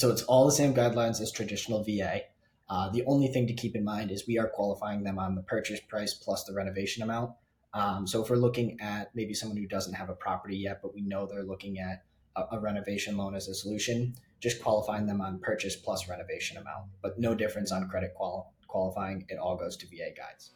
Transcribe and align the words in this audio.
So 0.00 0.08
it's 0.08 0.22
all 0.22 0.46
the 0.46 0.52
same 0.52 0.72
guidelines 0.72 1.20
as 1.20 1.30
traditional 1.30 1.84
VA. 1.84 2.22
Uh, 2.70 2.88
the 2.88 3.04
only 3.04 3.28
thing 3.28 3.46
to 3.46 3.52
keep 3.52 3.76
in 3.76 3.84
mind 3.84 4.10
is 4.10 4.26
we 4.26 4.38
are 4.38 4.48
qualifying 4.48 5.04
them 5.04 5.18
on 5.18 5.34
the 5.34 5.42
purchase 5.42 5.78
price 5.78 6.14
plus 6.14 6.44
the 6.44 6.54
renovation 6.54 7.02
amount. 7.02 7.32
Um, 7.74 8.06
so 8.06 8.22
if 8.22 8.30
we're 8.30 8.36
looking 8.36 8.80
at 8.80 9.14
maybe 9.14 9.34
someone 9.34 9.58
who 9.58 9.66
doesn't 9.66 9.92
have 9.92 10.08
a 10.08 10.14
property 10.14 10.56
yet, 10.56 10.80
but 10.80 10.94
we 10.94 11.02
know 11.02 11.26
they're 11.26 11.42
looking 11.42 11.80
at 11.80 12.02
a, 12.34 12.44
a 12.52 12.58
renovation 12.58 13.18
loan 13.18 13.34
as 13.34 13.48
a 13.48 13.54
solution, 13.54 14.14
just 14.40 14.62
qualifying 14.62 15.04
them 15.04 15.20
on 15.20 15.38
purchase 15.38 15.76
plus 15.76 16.08
renovation 16.08 16.56
amount, 16.56 16.86
but 17.02 17.18
no 17.18 17.34
difference 17.34 17.70
on 17.70 17.86
credit 17.86 18.14
qual- 18.14 18.54
qualifying. 18.68 19.26
It 19.28 19.36
all 19.36 19.58
goes 19.58 19.76
to 19.76 19.86
VA 19.86 20.14
guides. 20.16 20.52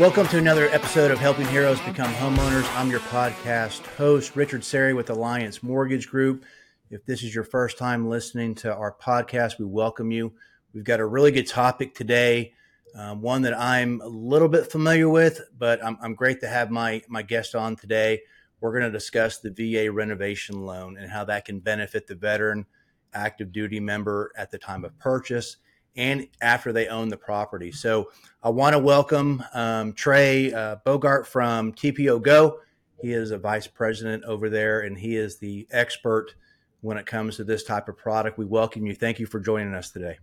Welcome 0.00 0.26
to 0.28 0.38
another 0.38 0.68
episode 0.70 1.10
of 1.10 1.18
Helping 1.18 1.46
Heroes 1.48 1.78
Become 1.82 2.14
Homeowners. 2.14 2.66
I'm 2.76 2.90
your 2.90 3.00
podcast 3.00 3.84
host, 3.96 4.34
Richard 4.34 4.64
Sarey 4.64 4.94
with 4.94 5.10
Alliance 5.10 5.62
Mortgage 5.62 6.08
Group. 6.08 6.46
If 6.88 7.04
this 7.04 7.22
is 7.22 7.34
your 7.34 7.44
first 7.44 7.76
time 7.76 8.08
listening 8.08 8.54
to 8.56 8.74
our 8.74 8.96
podcast, 8.96 9.58
we 9.58 9.66
welcome 9.66 10.10
you. 10.10 10.32
We've 10.72 10.82
got 10.82 11.00
a 11.00 11.04
really 11.04 11.30
good 11.30 11.46
topic 11.46 11.94
today, 11.94 12.54
um, 12.94 13.20
one 13.20 13.42
that 13.42 13.52
I'm 13.52 14.00
a 14.00 14.08
little 14.08 14.48
bit 14.48 14.72
familiar 14.72 15.10
with, 15.10 15.42
but 15.58 15.84
I'm, 15.84 15.98
I'm 16.00 16.14
great 16.14 16.40
to 16.40 16.48
have 16.48 16.70
my, 16.70 17.02
my 17.06 17.20
guest 17.20 17.54
on 17.54 17.76
today. 17.76 18.22
We're 18.62 18.72
going 18.72 18.90
to 18.90 18.98
discuss 18.98 19.40
the 19.40 19.50
VA 19.50 19.92
renovation 19.92 20.64
loan 20.64 20.96
and 20.96 21.10
how 21.10 21.26
that 21.26 21.44
can 21.44 21.60
benefit 21.60 22.06
the 22.06 22.14
veteran 22.14 22.64
active 23.12 23.52
duty 23.52 23.78
member 23.78 24.32
at 24.38 24.50
the 24.50 24.58
time 24.58 24.86
of 24.86 24.98
purchase 24.98 25.58
and 25.96 26.28
after 26.40 26.72
they 26.72 26.88
own 26.88 27.08
the 27.08 27.16
property. 27.16 27.72
So 27.72 28.10
I 28.42 28.50
want 28.50 28.74
to 28.74 28.78
welcome 28.78 29.42
um, 29.52 29.92
Trey 29.92 30.52
uh, 30.52 30.76
Bogart 30.84 31.26
from 31.26 31.72
TPO 31.72 32.22
Go. 32.22 32.60
He 33.00 33.12
is 33.12 33.30
a 33.30 33.38
vice 33.38 33.66
president 33.66 34.24
over 34.24 34.48
there, 34.48 34.80
and 34.80 34.96
he 34.96 35.16
is 35.16 35.38
the 35.38 35.66
expert 35.70 36.34
when 36.80 36.96
it 36.96 37.06
comes 37.06 37.36
to 37.36 37.44
this 37.44 37.64
type 37.64 37.88
of 37.88 37.96
product. 37.96 38.38
We 38.38 38.44
welcome 38.44 38.86
you. 38.86 38.94
Thank 38.94 39.18
you 39.18 39.26
for 39.26 39.40
joining 39.40 39.74
us 39.74 39.90
today. 39.90 40.18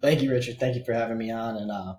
Thank 0.00 0.22
you, 0.22 0.30
Richard. 0.30 0.58
Thank 0.58 0.76
you 0.76 0.84
for 0.84 0.92
having 0.92 1.18
me 1.18 1.30
on, 1.30 1.56
and 1.56 1.70
uh, 1.70 1.94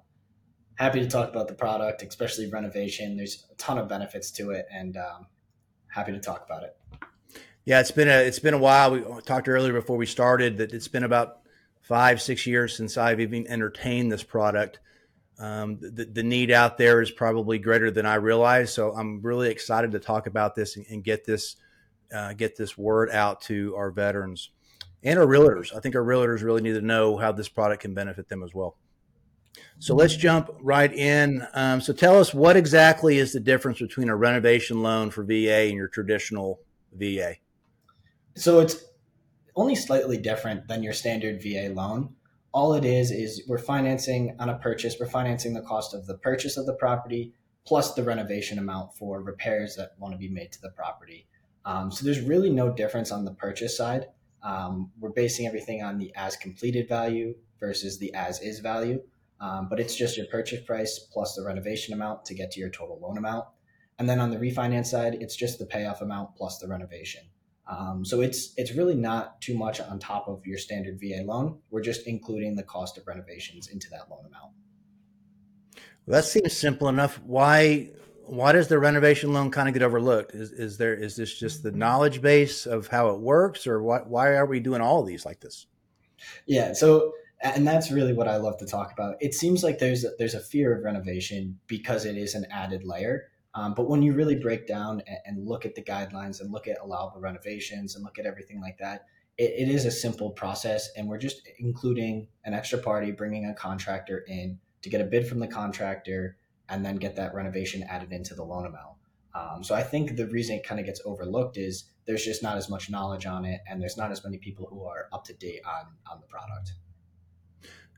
happy 0.76 1.00
to 1.00 1.08
talk 1.08 1.30
about 1.30 1.48
the 1.48 1.54
product, 1.54 2.02
especially 2.02 2.50
renovation. 2.50 3.18
There's 3.18 3.46
a 3.52 3.56
ton 3.56 3.78
of 3.78 3.88
benefits 3.88 4.32
to 4.32 4.52
it, 4.52 4.66
and 4.72 4.98
um, 4.98 5.28
happy 5.88 6.12
to 6.12 6.20
talk 6.20 6.46
about 6.46 6.64
it. 6.64 6.76
Yeah, 7.66 7.82
it's 7.82 7.92
been 7.92 8.08
a 8.08 8.14
it's 8.14 8.40
been 8.40 8.54
a 8.54 8.60
while. 8.60 8.92
We 8.92 9.22
talked 9.22 9.48
earlier 9.48 9.74
before 9.74 9.98
we 9.98 10.06
started 10.06 10.58
that 10.58 10.74
it's 10.74 10.88
been 10.88 11.04
about 11.04 11.39
five, 11.90 12.22
six 12.22 12.46
years 12.46 12.78
since 12.78 12.98
I've 12.98 13.20
even 13.20 13.48
entertained 13.48 14.12
this 14.12 14.22
product. 14.22 14.80
Um, 15.40 15.80
the, 15.82 16.06
the, 16.06 16.22
need 16.22 16.52
out 16.52 16.78
there 16.78 17.02
is 17.02 17.10
probably 17.10 17.58
greater 17.58 17.90
than 17.90 18.06
I 18.06 18.16
realize. 18.16 18.72
So 18.72 18.92
I'm 18.92 19.22
really 19.22 19.50
excited 19.50 19.92
to 19.94 20.00
talk 20.00 20.28
about 20.28 20.54
this 20.54 20.78
and, 20.78 20.86
and 20.90 21.04
get 21.04 21.26
this 21.26 21.56
uh, 22.14 22.34
get 22.34 22.56
this 22.56 22.78
word 22.78 23.10
out 23.10 23.42
to 23.42 23.76
our 23.76 23.90
veterans 23.90 24.52
and 25.02 25.18
our 25.18 25.26
realtors. 25.26 25.76
I 25.76 25.80
think 25.80 25.96
our 25.96 26.04
realtors 26.04 26.44
really 26.44 26.62
need 26.62 26.74
to 26.74 26.82
know 26.82 27.18
how 27.18 27.32
this 27.32 27.50
product 27.50 27.82
can 27.82 27.94
benefit 27.96 28.30
them 28.30 28.44
as 28.44 28.54
well. 28.54 28.78
So 29.80 29.96
let's 29.96 30.16
jump 30.16 30.50
right 30.62 30.94
in. 30.94 31.46
Um, 31.54 31.82
so 31.82 31.94
tell 31.94 32.20
us 32.20 32.34
what 32.34 32.56
exactly 32.56 33.18
is 33.18 33.34
the 33.34 33.40
difference 33.40 33.80
between 33.80 34.10
a 34.10 34.16
renovation 34.16 34.84
loan 34.84 35.10
for 35.10 35.24
VA 35.24 35.68
and 35.68 35.76
your 35.76 35.88
traditional 35.88 36.60
VA? 36.94 37.36
So 38.36 38.60
it's 38.60 38.84
only 39.56 39.76
slightly 39.76 40.18
different 40.18 40.68
than 40.68 40.84
your 40.84 40.94
standard 40.94 41.42
VA 41.42 41.72
loan. 41.74 42.16
All 42.52 42.74
it 42.74 42.86
is 42.86 43.12
is 43.12 43.44
we're 43.48 43.58
financing 43.58 44.36
on 44.40 44.50
a 44.50 44.58
purchase, 44.58 44.96
we're 45.00 45.08
financing 45.08 45.54
the 45.54 45.62
cost 45.62 45.94
of 45.94 46.08
the 46.08 46.18
purchase 46.18 46.58
of 46.58 46.66
the 46.66 46.74
property 46.74 47.34
plus 47.66 47.94
the 47.94 48.04
renovation 48.04 48.58
amount 48.58 48.98
for 48.98 49.22
repairs 49.22 49.76
that 49.76 49.92
want 50.00 50.14
to 50.14 50.18
be 50.18 50.30
made 50.30 50.52
to 50.52 50.62
the 50.62 50.72
property. 50.72 51.28
Um, 51.66 51.92
so 51.92 52.04
there's 52.04 52.22
really 52.22 52.50
no 52.50 52.74
difference 52.74 53.12
on 53.12 53.26
the 53.26 53.34
purchase 53.34 53.78
side. 53.78 54.08
Um, 54.42 54.92
we're 55.00 55.12
basing 55.12 55.46
everything 55.46 55.84
on 55.84 55.98
the 55.98 56.12
as 56.16 56.36
completed 56.36 56.88
value 56.88 57.36
versus 57.60 58.00
the 58.00 58.14
as 58.14 58.42
is 58.42 58.60
value. 58.60 59.02
Um, 59.42 59.68
but 59.70 59.80
it's 59.80 59.96
just 59.96 60.18
your 60.18 60.26
purchase 60.28 60.62
price 60.66 61.00
plus 61.00 61.36
the 61.36 61.44
renovation 61.44 61.94
amount 61.94 62.26
to 62.26 62.34
get 62.34 62.52
to 62.52 62.60
your 62.60 62.70
total 62.70 63.00
loan 63.02 63.18
amount. 63.18 63.46
And 63.98 64.10
then 64.10 64.20
on 64.20 64.32
the 64.32 64.38
refinance 64.38 64.88
side, 64.88 65.18
it's 65.20 65.36
just 65.36 65.60
the 65.60 65.66
payoff 65.66 66.02
amount 66.02 66.36
plus 66.36 66.58
the 66.58 66.68
renovation. 66.68 67.24
Um, 67.70 68.04
so 68.04 68.22
it's 68.22 68.54
it's 68.58 68.74
really 68.74 68.96
not 68.96 69.40
too 69.42 69.56
much 69.56 69.80
on 69.80 70.00
top 70.00 70.28
of 70.28 70.46
your 70.46 70.58
standard 70.58 71.00
VA 71.00 71.24
loan. 71.24 71.60
We're 71.70 71.82
just 71.82 72.08
including 72.08 72.56
the 72.56 72.64
cost 72.64 72.98
of 72.98 73.06
renovations 73.06 73.68
into 73.68 73.90
that 73.92 74.10
loan 74.10 74.26
amount. 74.26 74.54
Well, 76.06 76.20
that 76.20 76.26
seems 76.26 76.58
simple 76.58 76.90
enough. 76.90 77.22
Why 77.24 77.92
why 78.26 78.54
does 78.54 78.68
the 78.68 78.80
renovation 78.80 79.34
loan 79.34 79.52
kind 79.52 79.68
of 79.68 79.74
get 79.74 79.84
overlooked? 79.84 80.34
Is 80.34 80.52
is 80.52 80.78
there 80.78 80.96
is 80.96 81.16
this 81.16 81.38
just 81.38 81.62
the 81.62 81.72
knowledge 81.72 82.22
base 82.22 82.66
of 82.66 82.88
how 82.88 83.10
it 83.10 83.20
works, 83.20 83.68
or 83.68 83.84
what? 83.84 84.08
Why 84.08 84.30
are 84.30 84.48
we 84.48 84.60
doing 84.60 84.82
all 84.82 85.02
of 85.02 85.08
these 85.08 85.26
like 85.26 85.40
this? 85.40 85.68
Yeah. 86.48 86.74
So 86.74 87.14
and 87.42 87.68
that's 87.68 87.92
really 87.92 88.14
what 88.14 88.28
I 88.28 88.38
love 88.38 88.58
to 88.58 88.66
talk 88.66 88.92
about. 88.92 89.16
It 89.22 89.34
seems 89.34 89.64
like 89.64 89.80
there's 89.80 90.04
a, 90.04 90.10
there's 90.18 90.34
a 90.34 90.42
fear 90.42 90.76
of 90.76 90.84
renovation 90.84 91.60
because 91.68 92.06
it 92.06 92.18
is 92.18 92.36
an 92.36 92.46
added 92.52 92.84
layer. 92.84 93.30
Um, 93.56 93.74
but 93.74 93.90
when 93.90 94.02
you 94.02 94.14
really 94.14 94.36
break 94.36 94.68
down 94.68 95.02
and, 95.08 95.18
and, 95.26 95.48
look 95.48 95.66
at 95.66 95.74
the 95.74 95.82
guidelines 95.82 96.40
and 96.40 96.52
look 96.52 96.68
at 96.68 96.78
allowable 96.82 97.20
renovations 97.20 97.96
and 97.96 98.04
look 98.04 98.20
at 98.20 98.28
everything 98.28 98.62
like 98.62 98.78
that, 98.78 99.06
it, 99.40 99.68
it 99.68 99.70
is 99.70 99.86
a 99.86 99.92
simple 99.92 100.30
process. 100.30 100.90
And 100.96 101.08
we're 101.08 101.18
just 101.18 101.42
including 101.58 102.28
an 102.46 102.54
extra 102.54 102.78
party, 102.78 103.12
bringing 103.12 103.46
a 103.46 103.56
contractor 103.56 104.24
in 104.28 104.60
to 104.84 104.90
get 104.90 105.02
a 105.02 105.06
bid 105.06 105.28
from 105.28 105.40
the 105.40 105.48
contractor 105.48 106.38
and 106.70 106.86
then 106.86 106.98
get 106.98 107.16
that 107.16 107.34
renovation 107.34 107.84
added 107.90 108.12
into 108.12 108.36
the 108.36 108.44
loan 108.44 108.68
amount. 108.68 108.98
Um, 109.34 109.64
so 109.64 109.76
I 109.76 109.84
think 109.84 110.16
the 110.16 110.28
reason 110.28 110.58
it 110.58 110.64
kind 110.64 110.80
of 110.80 110.86
gets 110.86 111.02
overlooked 111.06 111.58
is 111.58 111.86
there's 112.06 112.24
just 112.24 112.42
not 112.42 112.58
as 112.58 112.70
much 112.70 112.90
knowledge 112.90 113.26
on 113.26 113.46
it, 113.46 113.62
and 113.68 113.82
there's 113.82 113.98
not 113.98 114.12
as 114.12 114.24
many 114.24 114.38
people 114.38 114.68
who 114.70 114.84
are 114.86 115.08
up 115.14 115.24
to 115.26 115.34
date 115.34 115.62
on 115.66 115.86
on 116.12 116.20
the 116.20 116.28
product. 116.28 116.74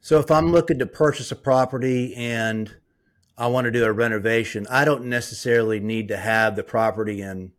So 0.02 0.20
if 0.20 0.32
I'm 0.32 0.52
looking 0.52 0.80
to 0.80 0.86
purchase 0.86 1.32
a 1.32 1.36
property 1.36 2.16
and 2.16 2.76
I 3.42 3.48
want 3.48 3.66
to 3.66 3.72
do 3.72 3.84
a 3.84 3.92
renovation, 3.92 4.68
I 4.70 4.86
don't 4.86 5.06
necessarily 5.06 5.80
need 5.80 6.10
to 6.10 6.18
have 6.18 6.56
the 6.56 6.64
property 6.64 7.24
in 7.24 7.54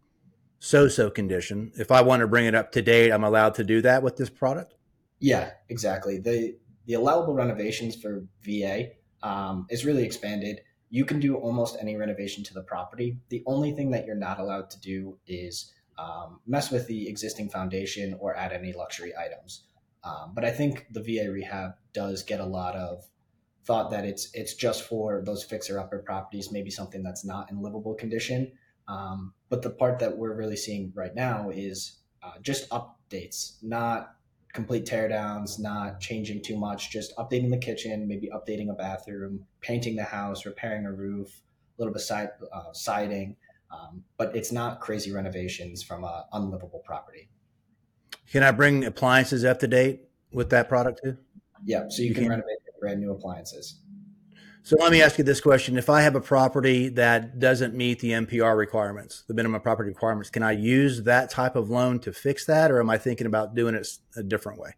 so-so 0.61 1.11
condition. 1.11 1.73
If 1.75 1.91
I 1.91 2.03
want 2.03 2.21
to 2.21 2.29
bring 2.29 2.47
it 2.47 2.55
up 2.55 2.71
to 2.73 2.83
date, 2.83 3.11
I'm 3.11 3.25
allowed 3.25 3.57
to 3.57 3.65
do 3.65 3.83
that 3.83 4.01
with 4.01 4.17
this 4.17 4.31
product. 4.31 4.77
Yeah, 5.19 5.51
exactly. 5.69 6.19
the 6.19 6.55
The 6.87 6.95
allowable 6.95 7.35
renovations 7.35 7.97
for 7.97 8.25
VA 8.43 8.91
um, 9.25 9.67
is 9.71 9.85
really 9.85 10.05
expanded. 10.05 10.61
You 10.89 11.05
can 11.05 11.19
do 11.19 11.35
almost 11.35 11.77
any 11.81 11.97
renovation 11.97 12.45
to 12.45 12.55
the 12.55 12.63
property. 12.63 13.17
The 13.31 13.43
only 13.45 13.73
thing 13.73 13.91
that 13.91 14.07
you're 14.07 14.15
not 14.15 14.39
allowed 14.39 14.71
to 14.71 14.79
do 14.79 15.19
is 15.27 15.73
um, 15.99 16.39
mess 16.47 16.71
with 16.71 16.87
the 16.87 17.09
existing 17.09 17.51
foundation 17.51 18.15
or 18.21 18.37
add 18.37 18.53
any 18.53 18.73
luxury 18.73 19.15
items. 19.19 19.65
Um, 20.05 20.31
but 20.33 20.45
I 20.45 20.53
think 20.53 20.87
the 20.93 21.03
VA 21.03 21.29
rehab 21.29 21.73
does 21.93 22.23
get 22.23 22.39
a 22.39 22.47
lot 22.47 22.77
of 22.77 23.05
thought 23.65 23.91
that 23.91 24.05
it's 24.05 24.31
it's 24.35 24.55
just 24.55 24.85
for 24.85 25.23
those 25.25 25.45
fixer 25.45 25.79
upper 25.79 25.99
properties, 26.01 26.51
maybe 26.51 26.71
something 26.71 27.03
that's 27.03 27.25
not 27.25 27.51
in 27.51 27.63
livable 27.63 27.95
condition. 27.95 28.53
Um, 28.89 29.33
but 29.49 29.63
the 29.63 29.71
part 29.71 29.99
that 30.01 30.17
we're 30.17 30.35
really 30.35 30.57
seeing 30.57 30.93
right 30.95 31.15
now 31.15 31.51
is 31.51 31.99
uh, 32.23 32.33
just 32.43 32.69
updates, 32.71 33.63
not 33.63 34.17
complete 34.53 34.85
teardowns, 34.85 35.59
not 35.59 36.01
changing 36.01 36.43
too 36.43 36.57
much, 36.59 36.91
just 36.91 37.17
updating 37.17 37.51
the 37.51 37.59
kitchen, 37.59 38.07
maybe 38.07 38.29
updating 38.35 38.71
a 38.71 38.75
bathroom, 38.75 39.47
painting 39.61 39.97
the 39.97 40.05
house, 40.05 40.45
repairing 40.45 40.85
a 40.85 40.93
roof, 40.93 41.43
a 41.79 41.83
little 41.83 41.93
bit 41.93 42.03
side 42.03 42.31
uh, 42.53 42.73
siding. 42.73 43.37
Um, 43.71 44.05
but 44.19 44.37
it's 44.37 44.53
not 44.53 44.81
crazy 44.81 45.13
renovations 45.13 45.83
from 45.83 46.05
an 46.05 46.25
unlivable 46.33 46.83
property. 46.85 47.31
Can 48.31 48.43
I 48.43 48.51
bring 48.51 48.85
appliances 48.85 49.45
up 49.45 49.61
to 49.61 49.69
date 49.69 50.09
with 50.33 50.51
that 50.51 50.69
product 50.69 51.01
too? 51.03 51.17
Yeah, 51.65 51.85
so 51.89 52.03
you, 52.03 52.09
you 52.09 52.15
can, 52.15 52.25
can 52.25 52.31
renovate 52.31 52.59
brand 52.83 53.01
new 53.01 53.13
appliances. 53.13 53.81
So 54.65 54.77
let 54.79 54.93
me 54.93 55.03
ask 55.03 55.19
you 55.19 55.25
this 55.25 55.41
question. 55.41 55.77
If 55.77 55.89
I 55.89 56.03
have 56.03 56.15
a 56.15 56.21
property 56.21 56.89
that 56.91 57.39
doesn't 57.39 57.75
meet 57.75 58.01
the 58.01 58.11
MPR 58.11 58.57
requirements, 58.57 59.25
the 59.27 59.35
minimum 59.35 59.61
property 59.61 59.89
requirements, 59.89 60.31
can 60.31 60.43
I 60.43 60.53
use 60.53 61.03
that 61.05 61.31
type 61.31 61.57
of 61.57 61.71
loan 61.71 61.99
to 62.01 62.13
fix 62.13 62.45
that? 62.47 62.71
Or 62.71 62.81
am 62.81 62.91
I 62.91 62.99
thinking 62.99 63.27
about 63.27 63.55
doing 63.55 63.75
it 63.75 63.89
a 64.17 64.23
different 64.23 64.61
way? 64.61 64.71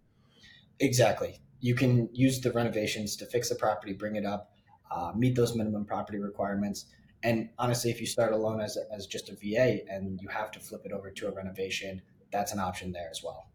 Exactly. 0.80 1.40
You 1.60 1.74
can 1.74 2.08
use 2.12 2.40
the 2.40 2.52
renovations 2.52 3.16
to 3.16 3.26
fix 3.26 3.48
the 3.48 3.56
property, 3.56 3.92
bring 3.92 4.16
it 4.16 4.24
up, 4.24 4.52
uh, 4.90 5.12
meet 5.14 5.34
those 5.34 5.54
minimum 5.54 5.84
property 5.84 6.18
requirements. 6.18 6.86
And 7.22 7.48
honestly, 7.58 7.90
if 7.90 8.00
you 8.00 8.06
start 8.06 8.32
a 8.32 8.36
loan 8.36 8.60
as, 8.60 8.78
as 8.94 9.06
just 9.06 9.30
a 9.30 9.34
VA 9.34 9.80
and 9.90 10.18
you 10.20 10.28
have 10.28 10.50
to 10.52 10.60
flip 10.60 10.82
it 10.84 10.92
over 10.92 11.10
to 11.10 11.28
a 11.28 11.30
renovation, 11.30 12.00
that's 12.32 12.52
an 12.52 12.58
option 12.58 12.92
there 12.92 13.08
as 13.10 13.22
well. 13.22 13.48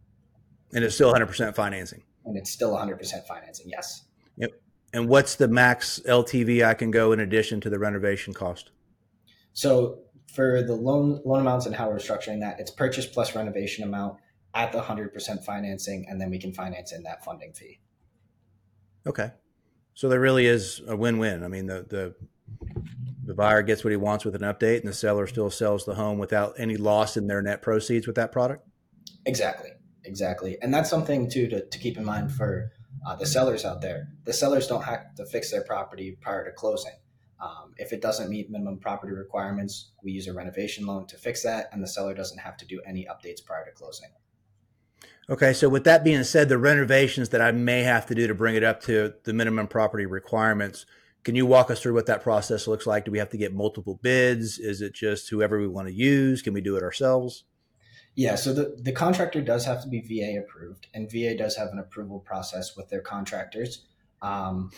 And 0.73 0.83
it's 0.83 0.95
still 0.95 1.11
100% 1.13 1.55
financing. 1.55 2.03
And 2.25 2.37
it's 2.37 2.51
still 2.51 2.75
100% 2.75 3.25
financing, 3.25 3.67
yes. 3.69 4.03
And 4.93 5.07
what's 5.07 5.35
the 5.35 5.47
max 5.47 5.99
LTV 6.07 6.65
I 6.65 6.73
can 6.73 6.91
go 6.91 7.11
in 7.11 7.19
addition 7.19 7.61
to 7.61 7.69
the 7.69 7.77
renovation 7.77 8.33
cost? 8.33 8.71
So 9.53 9.99
for 10.33 10.61
the 10.61 10.75
loan 10.75 11.21
loan 11.25 11.41
amounts 11.41 11.65
and 11.65 11.75
how 11.75 11.89
we're 11.89 11.97
structuring 11.97 12.39
that, 12.41 12.59
it's 12.59 12.71
purchase 12.71 13.05
plus 13.05 13.35
renovation 13.35 13.83
amount 13.83 14.17
at 14.55 14.71
the 14.71 14.81
100% 14.81 15.43
financing, 15.43 16.05
and 16.09 16.19
then 16.19 16.29
we 16.29 16.39
can 16.39 16.51
finance 16.51 16.91
in 16.91 17.03
that 17.03 17.23
funding 17.23 17.53
fee. 17.53 17.79
Okay. 19.05 19.31
So 19.93 20.09
there 20.09 20.19
really 20.19 20.45
is 20.45 20.81
a 20.87 20.95
win-win. 20.95 21.43
I 21.43 21.47
mean, 21.47 21.67
the 21.67 21.85
the 21.87 22.15
the 23.25 23.33
buyer 23.35 23.61
gets 23.61 23.83
what 23.83 23.91
he 23.91 23.97
wants 23.97 24.25
with 24.25 24.35
an 24.35 24.41
update, 24.41 24.79
and 24.79 24.87
the 24.87 24.93
seller 24.93 25.27
still 25.27 25.51
sells 25.51 25.85
the 25.85 25.93
home 25.93 26.17
without 26.17 26.55
any 26.57 26.77
loss 26.77 27.15
in 27.15 27.27
their 27.27 27.41
net 27.41 27.61
proceeds 27.61 28.07
with 28.07 28.15
that 28.15 28.31
product. 28.31 28.67
Exactly, 29.25 29.69
exactly, 30.05 30.57
and 30.61 30.73
that's 30.73 30.89
something 30.89 31.29
too 31.29 31.47
to, 31.49 31.65
to 31.65 31.79
keep 31.79 31.97
in 31.97 32.05
mind 32.05 32.31
for 32.31 32.71
uh, 33.05 33.15
the 33.15 33.25
sellers 33.25 33.65
out 33.65 33.81
there. 33.81 34.09
The 34.25 34.33
sellers 34.33 34.67
don't 34.67 34.83
have 34.83 35.15
to 35.15 35.25
fix 35.25 35.51
their 35.51 35.63
property 35.63 36.17
prior 36.21 36.45
to 36.45 36.51
closing. 36.51 36.93
Um, 37.41 37.73
if 37.77 37.93
it 37.93 38.01
doesn't 38.01 38.29
meet 38.29 38.49
minimum 38.49 38.79
property 38.79 39.13
requirements, 39.13 39.91
we 40.03 40.11
use 40.11 40.27
a 40.27 40.33
renovation 40.33 40.85
loan 40.85 41.07
to 41.07 41.17
fix 41.17 41.43
that, 41.43 41.69
and 41.71 41.81
the 41.81 41.87
seller 41.87 42.13
doesn't 42.13 42.39
have 42.39 42.57
to 42.57 42.65
do 42.65 42.81
any 42.85 43.05
updates 43.05 43.43
prior 43.43 43.63
to 43.65 43.71
closing. 43.71 44.09
Okay, 45.29 45.53
so 45.53 45.69
with 45.69 45.83
that 45.83 46.03
being 46.03 46.23
said, 46.23 46.49
the 46.49 46.57
renovations 46.57 47.29
that 47.29 47.41
I 47.41 47.51
may 47.51 47.83
have 47.83 48.07
to 48.07 48.15
do 48.15 48.27
to 48.27 48.33
bring 48.33 48.55
it 48.55 48.63
up 48.63 48.81
to 48.83 49.13
the 49.23 49.31
minimum 49.31 49.67
property 49.67 50.05
requirements, 50.05 50.85
can 51.23 51.35
you 51.35 51.45
walk 51.45 51.69
us 51.69 51.81
through 51.81 51.93
what 51.93 52.07
that 52.07 52.23
process 52.23 52.67
looks 52.67 52.87
like? 52.87 53.05
Do 53.05 53.11
we 53.11 53.19
have 53.19 53.29
to 53.29 53.37
get 53.37 53.53
multiple 53.53 53.99
bids? 54.01 54.57
Is 54.57 54.81
it 54.81 54.93
just 54.93 55.29
whoever 55.29 55.59
we 55.59 55.67
want 55.67 55.87
to 55.87 55.93
use? 55.93 56.41
Can 56.41 56.53
we 56.53 56.61
do 56.61 56.75
it 56.75 56.83
ourselves? 56.83 57.43
Yeah, 58.19 58.35
so 58.35 58.51
the, 58.51 58.75
the 58.77 58.91
contractor 58.91 59.39
does 59.39 59.63
have 59.63 59.81
to 59.81 59.87
be 59.87 60.01
VA 60.01 60.41
approved, 60.41 60.87
and 60.93 61.09
VA 61.09 61.37
does 61.37 61.55
have 61.55 61.69
an 61.69 61.79
approval 61.79 62.19
process 62.19 62.75
with 62.75 62.89
their 62.89 62.99
contractors. 62.99 63.85
Um, 64.21 64.71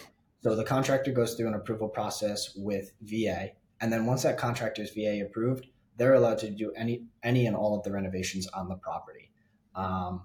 so 0.44 0.56
the 0.56 0.64
contractor 0.64 1.12
goes 1.12 1.34
through 1.34 1.48
an 1.48 1.56
approval 1.56 1.90
process 1.90 2.54
with 2.56 2.92
VA, 3.02 3.54
and 3.80 3.92
then 3.92 4.06
once 4.06 4.22
that 4.22 4.38
contractor 4.38 4.84
is 4.84 4.92
VA 4.92 5.26
approved, 5.26 5.66
they're 5.98 6.14
allowed 6.14 6.38
to 6.38 6.52
do 6.52 6.72
any 6.78 7.08
any 7.24 7.48
and 7.48 7.56
all 7.56 7.76
of 7.76 7.84
the 7.84 7.92
renovations 7.92 8.46
on 8.50 8.70
the 8.70 8.76
property. 8.76 9.32
Um, 9.74 10.24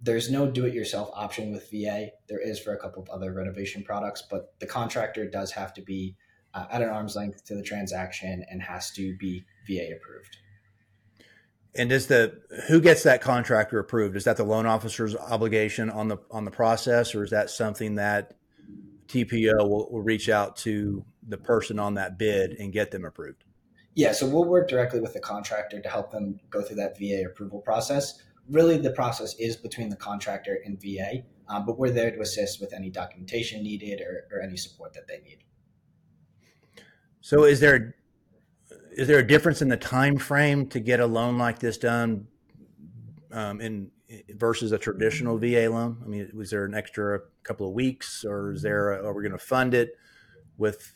there's 0.00 0.30
no 0.30 0.48
do-it-yourself 0.48 1.10
option 1.14 1.50
with 1.50 1.68
VA. 1.68 2.10
There 2.28 2.40
is 2.40 2.60
for 2.60 2.74
a 2.74 2.78
couple 2.78 3.02
of 3.02 3.08
other 3.08 3.32
renovation 3.32 3.82
products, 3.82 4.22
but 4.22 4.54
the 4.60 4.66
contractor 4.66 5.28
does 5.28 5.50
have 5.50 5.74
to 5.74 5.82
be 5.82 6.14
uh, 6.54 6.66
at 6.70 6.80
an 6.80 6.90
arm's 6.90 7.16
length 7.16 7.44
to 7.46 7.56
the 7.56 7.62
transaction 7.64 8.44
and 8.48 8.62
has 8.62 8.92
to 8.92 9.16
be 9.16 9.44
VA 9.66 9.96
approved. 9.96 10.36
And 11.74 11.88
does 11.88 12.06
the 12.06 12.40
who 12.68 12.80
gets 12.80 13.02
that 13.04 13.22
contractor 13.22 13.78
approved? 13.78 14.16
Is 14.16 14.24
that 14.24 14.36
the 14.36 14.44
loan 14.44 14.66
officer's 14.66 15.16
obligation 15.16 15.88
on 15.88 16.08
the 16.08 16.18
on 16.30 16.44
the 16.44 16.50
process, 16.50 17.14
or 17.14 17.24
is 17.24 17.30
that 17.30 17.48
something 17.48 17.94
that 17.94 18.34
TPO 19.06 19.58
will, 19.68 19.90
will 19.90 20.02
reach 20.02 20.28
out 20.28 20.56
to 20.58 21.04
the 21.26 21.38
person 21.38 21.78
on 21.78 21.94
that 21.94 22.18
bid 22.18 22.52
and 22.52 22.72
get 22.72 22.90
them 22.90 23.04
approved? 23.04 23.44
Yeah, 23.94 24.12
so 24.12 24.26
we'll 24.26 24.44
work 24.44 24.68
directly 24.68 25.00
with 25.00 25.12
the 25.12 25.20
contractor 25.20 25.80
to 25.80 25.88
help 25.88 26.10
them 26.10 26.40
go 26.50 26.62
through 26.62 26.76
that 26.76 26.98
VA 26.98 27.24
approval 27.26 27.60
process 27.60 28.22
really 28.48 28.76
the 28.76 28.90
process 28.90 29.34
is 29.38 29.56
between 29.56 29.88
the 29.88 29.96
contractor 29.96 30.58
and 30.64 30.80
VA, 30.80 31.22
um, 31.48 31.66
but 31.66 31.78
we're 31.78 31.90
there 31.90 32.10
to 32.10 32.20
assist 32.20 32.60
with 32.60 32.72
any 32.72 32.90
documentation 32.90 33.62
needed 33.62 34.00
or, 34.00 34.24
or 34.32 34.42
any 34.42 34.56
support 34.56 34.92
that 34.94 35.06
they 35.08 35.20
need. 35.20 35.38
So, 37.20 37.44
is 37.44 37.60
there 37.60 37.94
is 38.96 39.08
there 39.08 39.18
a 39.18 39.26
difference 39.26 39.62
in 39.62 39.68
the 39.68 39.76
time 39.76 40.16
frame 40.16 40.66
to 40.68 40.80
get 40.80 41.00
a 41.00 41.06
loan 41.06 41.38
like 41.38 41.58
this 41.58 41.78
done 41.78 42.26
um, 43.30 43.60
in 43.60 43.90
versus 44.30 44.72
a 44.72 44.78
traditional 44.78 45.38
VA 45.38 45.68
loan? 45.70 45.98
I 46.04 46.06
mean, 46.06 46.30
was 46.34 46.50
there 46.50 46.64
an 46.64 46.74
extra 46.74 47.20
couple 47.42 47.66
of 47.66 47.72
weeks, 47.72 48.24
or 48.24 48.52
is 48.52 48.62
there? 48.62 48.92
A, 48.92 49.06
are 49.06 49.12
we 49.12 49.22
going 49.22 49.32
to 49.32 49.44
fund 49.44 49.74
it 49.74 49.96
with 50.58 50.94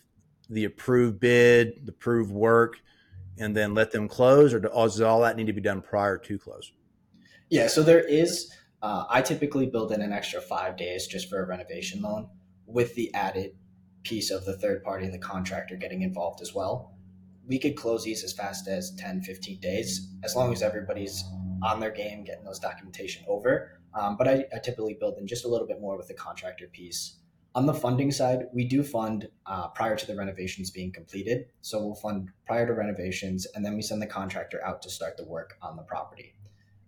the 0.50 0.64
approved 0.64 1.20
bid, 1.20 1.86
the 1.86 1.92
approved 1.92 2.30
work, 2.30 2.76
and 3.38 3.56
then 3.56 3.74
let 3.74 3.92
them 3.92 4.08
close, 4.08 4.52
or 4.52 4.60
does 4.60 5.00
all 5.00 5.20
that 5.22 5.36
need 5.36 5.46
to 5.46 5.52
be 5.52 5.60
done 5.60 5.80
prior 5.80 6.18
to 6.18 6.38
close? 6.38 6.72
Yeah, 7.48 7.68
so 7.68 7.82
there 7.82 8.06
is. 8.06 8.52
Uh, 8.82 9.04
I 9.08 9.22
typically 9.22 9.66
build 9.66 9.90
in 9.92 10.02
an 10.02 10.12
extra 10.12 10.40
five 10.40 10.76
days 10.76 11.06
just 11.06 11.30
for 11.30 11.42
a 11.42 11.46
renovation 11.46 12.02
loan, 12.02 12.28
with 12.66 12.94
the 12.94 13.12
added 13.14 13.52
piece 14.02 14.30
of 14.30 14.44
the 14.44 14.56
third 14.58 14.84
party, 14.84 15.06
and 15.06 15.14
the 15.14 15.18
contractor, 15.18 15.76
getting 15.76 16.02
involved 16.02 16.42
as 16.42 16.54
well. 16.54 16.95
We 17.46 17.58
could 17.58 17.76
close 17.76 18.04
these 18.04 18.24
as 18.24 18.32
fast 18.32 18.68
as 18.68 18.94
10, 18.96 19.22
15 19.22 19.60
days, 19.60 20.08
as 20.24 20.34
long 20.34 20.52
as 20.52 20.62
everybody's 20.62 21.24
on 21.62 21.80
their 21.80 21.90
game, 21.90 22.24
getting 22.24 22.44
those 22.44 22.58
documentation 22.58 23.24
over. 23.28 23.80
Um, 23.94 24.16
but 24.16 24.28
I, 24.28 24.44
I, 24.54 24.58
typically 24.58 24.96
build 24.98 25.16
in 25.18 25.26
just 25.26 25.44
a 25.44 25.48
little 25.48 25.66
bit 25.66 25.80
more 25.80 25.96
with 25.96 26.08
the 26.08 26.14
contractor 26.14 26.66
piece. 26.66 27.16
On 27.54 27.64
the 27.64 27.72
funding 27.72 28.10
side, 28.10 28.48
we 28.52 28.66
do 28.66 28.82
fund 28.82 29.28
uh, 29.46 29.68
prior 29.68 29.96
to 29.96 30.06
the 30.06 30.14
renovations 30.14 30.70
being 30.70 30.92
completed. 30.92 31.46
So 31.62 31.82
we'll 31.82 31.94
fund 31.94 32.28
prior 32.44 32.66
to 32.66 32.74
renovations, 32.74 33.46
and 33.54 33.64
then 33.64 33.74
we 33.74 33.80
send 33.80 34.02
the 34.02 34.06
contractor 34.06 34.62
out 34.62 34.82
to 34.82 34.90
start 34.90 35.16
the 35.16 35.24
work 35.24 35.56
on 35.62 35.76
the 35.76 35.82
property. 35.82 36.34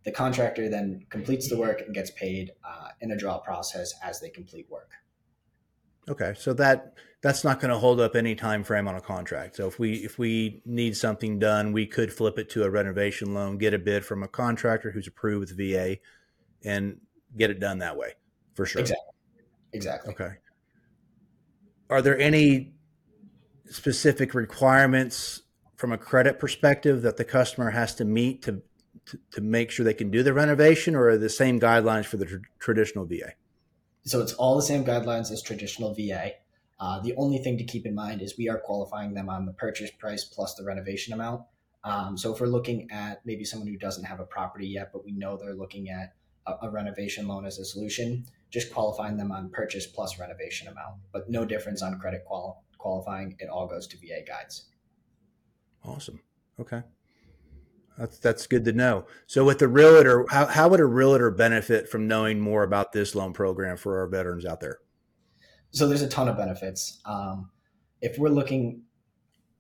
The 0.04 0.12
contractor 0.12 0.68
then 0.68 1.06
completes 1.08 1.48
the 1.48 1.56
work 1.56 1.80
and 1.80 1.94
gets 1.94 2.10
paid 2.10 2.52
uh, 2.64 2.88
in 3.00 3.10
a 3.10 3.16
draw 3.16 3.38
process 3.38 3.94
as 4.02 4.20
they 4.20 4.28
complete 4.28 4.66
work. 4.68 4.90
Okay, 6.08 6.34
so 6.36 6.52
that 6.54 6.94
that's 7.20 7.42
not 7.42 7.60
going 7.60 7.70
to 7.70 7.78
hold 7.78 8.00
up 8.00 8.14
any 8.14 8.34
time 8.34 8.62
frame 8.62 8.86
on 8.86 8.94
a 8.94 9.00
contract. 9.00 9.56
So 9.56 9.66
if 9.66 9.78
we 9.78 9.94
if 9.96 10.18
we 10.18 10.62
need 10.64 10.96
something 10.96 11.38
done, 11.38 11.72
we 11.72 11.86
could 11.86 12.12
flip 12.12 12.38
it 12.38 12.48
to 12.50 12.64
a 12.64 12.70
renovation 12.70 13.34
loan, 13.34 13.58
get 13.58 13.74
a 13.74 13.78
bid 13.78 14.04
from 14.04 14.22
a 14.22 14.28
contractor 14.28 14.90
who's 14.90 15.06
approved 15.06 15.50
with 15.50 15.56
VA, 15.56 15.98
and 16.64 17.00
get 17.36 17.50
it 17.50 17.60
done 17.60 17.78
that 17.78 17.96
way 17.96 18.14
for 18.54 18.66
sure. 18.66 18.80
Exactly. 18.80 19.04
Exactly. 19.72 20.14
Okay. 20.14 20.30
Are 21.90 22.02
there 22.02 22.18
any 22.18 22.72
specific 23.70 24.34
requirements 24.34 25.42
from 25.76 25.92
a 25.92 25.98
credit 25.98 26.38
perspective 26.38 27.02
that 27.02 27.16
the 27.16 27.24
customer 27.24 27.70
has 27.70 27.94
to 27.96 28.04
meet 28.04 28.42
to 28.42 28.62
to, 29.06 29.18
to 29.32 29.40
make 29.40 29.70
sure 29.70 29.84
they 29.84 29.94
can 29.94 30.10
do 30.10 30.22
the 30.22 30.32
renovation, 30.32 30.94
or 30.94 31.08
are 31.08 31.18
the 31.18 31.28
same 31.28 31.58
guidelines 31.58 32.04
for 32.04 32.18
the 32.18 32.26
tr- 32.26 32.36
traditional 32.58 33.06
VA? 33.06 33.32
So 34.08 34.22
it's 34.22 34.32
all 34.32 34.56
the 34.56 34.62
same 34.62 34.84
guidelines 34.84 35.30
as 35.30 35.42
traditional 35.42 35.94
VA. 35.94 36.32
Uh, 36.80 37.00
the 37.00 37.14
only 37.16 37.38
thing 37.38 37.58
to 37.58 37.64
keep 37.64 37.84
in 37.84 37.94
mind 37.94 38.22
is 38.22 38.38
we 38.38 38.48
are 38.48 38.58
qualifying 38.58 39.12
them 39.12 39.28
on 39.28 39.44
the 39.44 39.52
purchase 39.52 39.90
price 39.90 40.24
plus 40.24 40.54
the 40.54 40.64
renovation 40.64 41.12
amount. 41.12 41.42
Um, 41.84 42.16
so 42.16 42.32
if 42.32 42.40
we're 42.40 42.46
looking 42.46 42.90
at 42.90 43.20
maybe 43.26 43.44
someone 43.44 43.68
who 43.68 43.76
doesn't 43.76 44.04
have 44.04 44.20
a 44.20 44.24
property 44.24 44.66
yet, 44.66 44.90
but 44.92 45.04
we 45.04 45.12
know 45.12 45.36
they're 45.36 45.54
looking 45.54 45.90
at 45.90 46.14
a, 46.46 46.54
a 46.62 46.70
renovation 46.70 47.28
loan 47.28 47.44
as 47.44 47.58
a 47.58 47.64
solution, 47.64 48.24
just 48.50 48.72
qualifying 48.72 49.16
them 49.16 49.30
on 49.30 49.50
purchase 49.50 49.86
plus 49.86 50.18
renovation 50.18 50.68
amount, 50.68 50.96
but 51.12 51.28
no 51.28 51.44
difference 51.44 51.82
on 51.82 51.98
credit 51.98 52.24
qual- 52.24 52.64
qualifying. 52.78 53.36
It 53.38 53.48
all 53.50 53.66
goes 53.66 53.86
to 53.88 53.98
VA 53.98 54.22
guides. 54.26 54.66
Awesome. 55.84 56.20
Okay. 56.58 56.82
That's 57.98 58.18
that's 58.18 58.46
good 58.46 58.64
to 58.66 58.72
know. 58.72 59.06
So 59.26 59.44
with 59.44 59.58
the 59.58 59.68
realtor, 59.68 60.24
how, 60.30 60.46
how 60.46 60.68
would 60.68 60.80
a 60.80 60.86
realtor 60.86 61.30
benefit 61.30 61.88
from 61.88 62.06
knowing 62.06 62.40
more 62.40 62.62
about 62.62 62.92
this 62.92 63.14
loan 63.14 63.32
program 63.32 63.76
for 63.76 63.98
our 63.98 64.06
veterans 64.06 64.46
out 64.46 64.60
there? 64.60 64.78
So 65.72 65.88
there's 65.88 66.02
a 66.02 66.08
ton 66.08 66.28
of 66.28 66.36
benefits. 66.36 67.00
Um, 67.04 67.50
if 68.00 68.16
we're 68.16 68.28
looking 68.28 68.82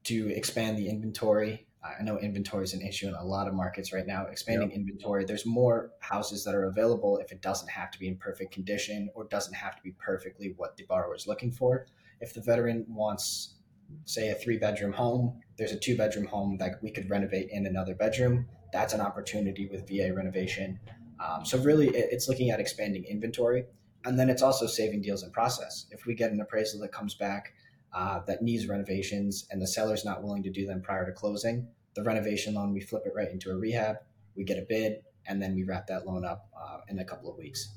to 0.04 0.28
expand 0.34 0.78
the 0.78 0.88
inventory, 0.88 1.66
I 1.82 2.02
know 2.02 2.18
inventory 2.18 2.64
is 2.64 2.74
an 2.74 2.82
issue 2.82 3.08
in 3.08 3.14
a 3.14 3.24
lot 3.24 3.48
of 3.48 3.54
markets 3.54 3.92
right 3.92 4.06
now. 4.06 4.26
Expanding 4.26 4.70
yep. 4.70 4.78
inventory, 4.78 5.24
there's 5.24 5.44
more 5.44 5.90
houses 6.00 6.44
that 6.44 6.54
are 6.54 6.66
available 6.66 7.18
if 7.18 7.32
it 7.32 7.42
doesn't 7.42 7.68
have 7.68 7.90
to 7.90 7.98
be 7.98 8.06
in 8.06 8.16
perfect 8.16 8.52
condition 8.52 9.10
or 9.14 9.24
doesn't 9.24 9.54
have 9.54 9.74
to 9.76 9.82
be 9.82 9.92
perfectly 9.98 10.54
what 10.56 10.76
the 10.76 10.84
borrower 10.84 11.14
is 11.14 11.26
looking 11.26 11.50
for. 11.50 11.86
If 12.20 12.34
the 12.34 12.40
veteran 12.40 12.86
wants 12.88 13.54
say 14.04 14.30
a 14.30 14.34
three 14.34 14.58
bedroom 14.58 14.92
home, 14.92 15.40
there's 15.56 15.72
a 15.72 15.78
two 15.78 15.96
bedroom 15.96 16.26
home 16.26 16.56
that 16.58 16.82
we 16.82 16.90
could 16.90 17.10
renovate 17.10 17.48
in 17.50 17.66
another 17.66 17.94
bedroom. 17.94 18.46
That's 18.72 18.92
an 18.92 19.00
opportunity 19.00 19.66
with 19.66 19.88
VA 19.88 20.12
renovation. 20.14 20.78
Um, 21.20 21.44
so 21.44 21.58
really, 21.58 21.88
it's 21.88 22.28
looking 22.28 22.50
at 22.50 22.60
expanding 22.60 23.04
inventory, 23.04 23.64
and 24.04 24.18
then 24.18 24.30
it's 24.30 24.42
also 24.42 24.66
saving 24.66 25.02
deals 25.02 25.22
in 25.22 25.30
process. 25.30 25.86
If 25.90 26.06
we 26.06 26.14
get 26.14 26.30
an 26.30 26.40
appraisal 26.40 26.80
that 26.80 26.92
comes 26.92 27.14
back 27.14 27.54
uh, 27.92 28.20
that 28.26 28.42
needs 28.42 28.68
renovations 28.68 29.46
and 29.50 29.60
the 29.60 29.66
seller's 29.66 30.04
not 30.04 30.22
willing 30.22 30.42
to 30.42 30.50
do 30.50 30.66
them 30.66 30.80
prior 30.80 31.06
to 31.06 31.12
closing, 31.12 31.66
the 31.94 32.02
renovation 32.02 32.54
loan 32.54 32.72
we 32.72 32.80
flip 32.80 33.02
it 33.06 33.12
right 33.16 33.30
into 33.30 33.50
a 33.50 33.56
rehab. 33.56 33.96
We 34.36 34.44
get 34.44 34.58
a 34.58 34.66
bid, 34.68 35.02
and 35.26 35.42
then 35.42 35.54
we 35.54 35.64
wrap 35.64 35.88
that 35.88 36.06
loan 36.06 36.24
up 36.24 36.48
uh, 36.56 36.78
in 36.88 37.00
a 37.00 37.04
couple 37.04 37.30
of 37.30 37.36
weeks. 37.36 37.70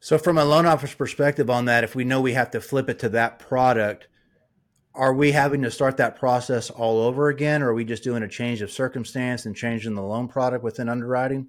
So, 0.00 0.18
from 0.18 0.38
a 0.38 0.44
loan 0.44 0.66
office 0.66 0.94
perspective 0.94 1.48
on 1.48 1.64
that, 1.64 1.82
if 1.82 1.94
we 1.94 2.04
know 2.04 2.20
we 2.20 2.34
have 2.34 2.50
to 2.52 2.60
flip 2.60 2.88
it 2.88 2.98
to 3.00 3.08
that 3.10 3.38
product, 3.38 4.08
are 4.98 5.14
we 5.14 5.30
having 5.30 5.62
to 5.62 5.70
start 5.70 5.96
that 5.98 6.16
process 6.16 6.70
all 6.70 7.00
over 7.00 7.28
again? 7.28 7.62
Or 7.62 7.68
are 7.68 7.74
we 7.74 7.84
just 7.84 8.02
doing 8.02 8.24
a 8.24 8.28
change 8.28 8.60
of 8.62 8.70
circumstance 8.70 9.46
and 9.46 9.54
changing 9.54 9.94
the 9.94 10.02
loan 10.02 10.26
product 10.26 10.64
within 10.64 10.88
underwriting? 10.88 11.46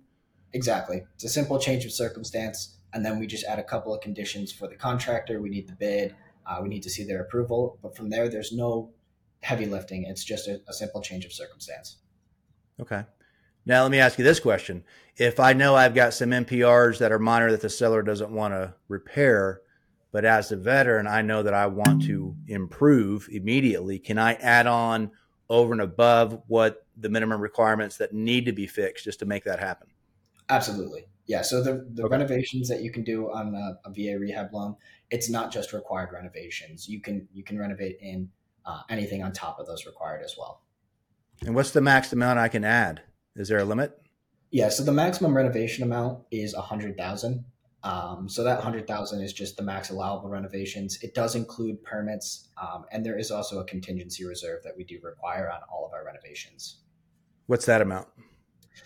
Exactly. 0.54 1.02
It's 1.16 1.24
a 1.24 1.30
simple 1.30 1.58
change 1.58 1.84
of 1.84 1.92
circumstance 1.92 2.78
and 2.94 3.04
then 3.04 3.20
we 3.20 3.26
just 3.26 3.46
add 3.46 3.58
a 3.58 3.64
couple 3.64 3.94
of 3.94 4.02
conditions 4.02 4.52
for 4.52 4.68
the 4.68 4.76
contractor. 4.76 5.42
We 5.42 5.50
need 5.50 5.68
the 5.68 5.74
bid. 5.74 6.16
Uh, 6.46 6.60
we 6.62 6.70
need 6.70 6.84
to 6.84 6.92
see 6.92 7.04
their 7.04 7.22
approval. 7.22 7.80
But 7.82 7.98
from 7.98 8.12
there 8.12 8.30
there's 8.30 8.52
no 8.52 8.92
heavy 9.42 9.66
lifting. 9.66 10.06
It's 10.06 10.24
just 10.24 10.48
a, 10.48 10.62
a 10.68 10.74
simple 10.74 11.02
change 11.02 11.26
of 11.26 11.34
circumstance. 11.34 11.98
Okay. 12.80 13.04
Now 13.66 13.82
let 13.82 13.92
me 13.92 14.00
ask 14.00 14.20
you 14.20 14.24
this 14.24 14.40
question. 14.40 14.84
If 15.18 15.40
i 15.40 15.54
know 15.54 15.76
i've 15.76 15.96
got 15.96 16.14
some 16.14 16.30
mprs 16.30 17.00
that 17.00 17.12
are 17.12 17.20
minor 17.20 17.52
that 17.52 17.62
the 17.62 17.70
seller 17.70 18.04
doesn't 18.04 18.32
want 18.32 18.54
to 18.54 18.76
repair 18.88 19.62
but 20.12 20.26
as 20.26 20.52
a 20.52 20.56
veteran, 20.56 21.08
I 21.08 21.22
know 21.22 21.44
that 21.44 21.54
I 21.54 21.68
want 21.68 22.04
to 22.04 22.36
improve 22.48 23.30
immediately. 23.32 24.00
Can 24.00 24.18
I 24.18 24.34
add 24.34 24.68
on 24.68 25.12
over 25.50 25.72
and 25.72 25.82
above 25.82 26.42
what 26.48 26.86
the 26.98 27.10
minimum 27.10 27.42
requirements 27.42 27.98
that 27.98 28.14
need 28.14 28.46
to 28.46 28.52
be 28.52 28.68
fixed 28.68 29.04
just 29.06 29.20
to 29.20 29.26
make 29.26 29.44
that 29.44 29.60
happen? 29.60 29.88
Absolutely. 30.50 31.06
Yeah, 31.28 31.44
so 31.44 31.62
the, 31.62 31.88
the 31.94 32.04
okay. 32.04 32.12
renovations 32.12 32.68
that 32.70 32.82
you 32.82 32.92
can 32.92 33.04
do 33.04 33.32
on 33.32 33.54
a, 33.54 33.88
a, 33.88 33.92
VA 33.92 34.18
rehab 34.18 34.52
loan, 34.52 34.76
it's 35.12 35.30
not 35.30 35.52
just 35.52 35.74
required 35.74 36.10
renovations. 36.12 36.90
You 36.90 37.02
can 37.02 37.28
you 37.32 37.44
can 37.44 37.60
renovate 37.60 38.00
in 38.02 38.30
uh, 38.66 38.82
anything 38.90 39.22
on 39.22 39.32
top 39.32 39.60
of 39.60 39.68
those 39.68 39.86
required 39.86 40.24
as 40.24 40.36
well. 40.40 40.64
And 41.46 41.54
what's 41.54 41.70
the 41.70 41.82
max 41.82 42.12
amount 42.12 42.40
I 42.40 42.48
can 42.48 42.66
add? 42.66 43.04
Is 43.36 43.48
there 43.48 43.60
a 43.60 43.64
limit? 43.64 43.96
Yeah, 44.50 44.70
so 44.70 44.84
the 44.84 44.92
maximum 44.92 45.38
renovation 45.38 45.84
amount 45.84 46.24
is 46.32 46.56
a 46.56 46.62
hundred 46.62 46.98
thousand. 46.98 47.46
Um, 47.84 48.28
so 48.28 48.44
that 48.44 48.62
hundred 48.62 48.88
thousand 48.88 49.22
is 49.22 49.32
just 49.32 49.56
the 49.56 49.64
max 49.64 49.90
allowable 49.90 50.30
renovations. 50.30 51.02
It 51.02 51.16
does 51.16 51.36
include 51.36 51.82
permits, 51.84 52.50
um, 52.62 52.86
and 52.92 53.06
there 53.06 53.18
is 53.18 53.32
also 53.32 53.60
a 53.60 53.66
contingency 53.66 54.26
reserve 54.26 54.64
that 54.64 54.76
we 54.76 54.84
do 54.84 55.00
require 55.02 55.50
on 55.50 55.62
all 55.72 55.86
of 55.86 55.94
our 55.94 56.06
renovations. 56.06 56.80
What's 57.48 57.66
that 57.66 57.82
amount? 57.82 58.08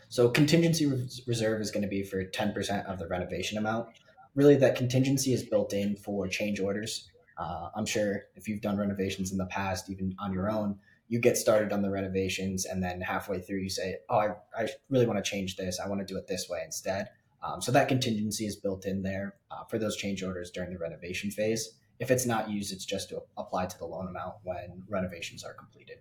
So 0.09 0.29
contingency 0.29 0.85
reserve 1.25 1.59
is 1.59 1.71
going 1.71 1.81
to 1.81 1.89
be 1.89 2.03
for 2.03 2.23
10% 2.23 2.85
of 2.85 2.99
the 2.99 3.07
renovation 3.07 3.57
amount. 3.57 3.89
Really, 4.35 4.55
that 4.57 4.75
contingency 4.75 5.33
is 5.33 5.43
built 5.43 5.73
in 5.73 5.95
for 5.95 6.27
change 6.27 6.59
orders. 6.59 7.09
Uh, 7.37 7.69
I'm 7.75 7.85
sure 7.85 8.25
if 8.35 8.47
you've 8.47 8.61
done 8.61 8.77
renovations 8.77 9.31
in 9.31 9.37
the 9.37 9.47
past, 9.47 9.89
even 9.89 10.15
on 10.19 10.31
your 10.33 10.49
own, 10.51 10.77
you 11.07 11.19
get 11.19 11.37
started 11.37 11.73
on 11.73 11.81
the 11.81 11.89
renovations 11.89 12.65
and 12.65 12.81
then 12.81 13.01
halfway 13.01 13.39
through 13.39 13.59
you 13.59 13.69
say, 13.69 13.97
oh, 14.09 14.17
I, 14.17 14.29
I 14.57 14.67
really 14.89 15.05
want 15.05 15.23
to 15.23 15.29
change 15.29 15.57
this. 15.57 15.79
I 15.79 15.87
want 15.87 15.99
to 16.01 16.05
do 16.05 16.17
it 16.17 16.27
this 16.27 16.47
way 16.49 16.61
instead. 16.63 17.09
Um, 17.43 17.61
so 17.61 17.71
that 17.73 17.87
contingency 17.87 18.45
is 18.45 18.55
built 18.55 18.85
in 18.85 19.01
there 19.01 19.35
uh, 19.51 19.65
for 19.65 19.77
those 19.77 19.97
change 19.97 20.23
orders 20.23 20.49
during 20.51 20.71
the 20.71 20.79
renovation 20.79 21.29
phase. 21.29 21.77
If 21.99 22.09
it's 22.09 22.25
not 22.25 22.49
used, 22.49 22.71
it's 22.71 22.85
just 22.85 23.09
to 23.09 23.21
apply 23.37 23.65
to 23.65 23.77
the 23.77 23.85
loan 23.85 24.07
amount 24.07 24.35
when 24.43 24.83
renovations 24.89 25.43
are 25.43 25.53
completed. 25.53 25.97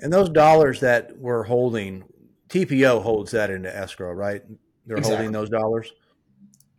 And 0.00 0.12
those 0.12 0.28
dollars 0.28 0.80
that 0.80 1.16
we're 1.18 1.44
holding, 1.44 2.04
TPO 2.48 3.02
holds 3.02 3.30
that 3.30 3.50
into 3.50 3.74
escrow, 3.74 4.12
right? 4.12 4.42
They're 4.86 4.96
exactly. 4.96 5.16
holding 5.16 5.32
those 5.32 5.50
dollars. 5.50 5.92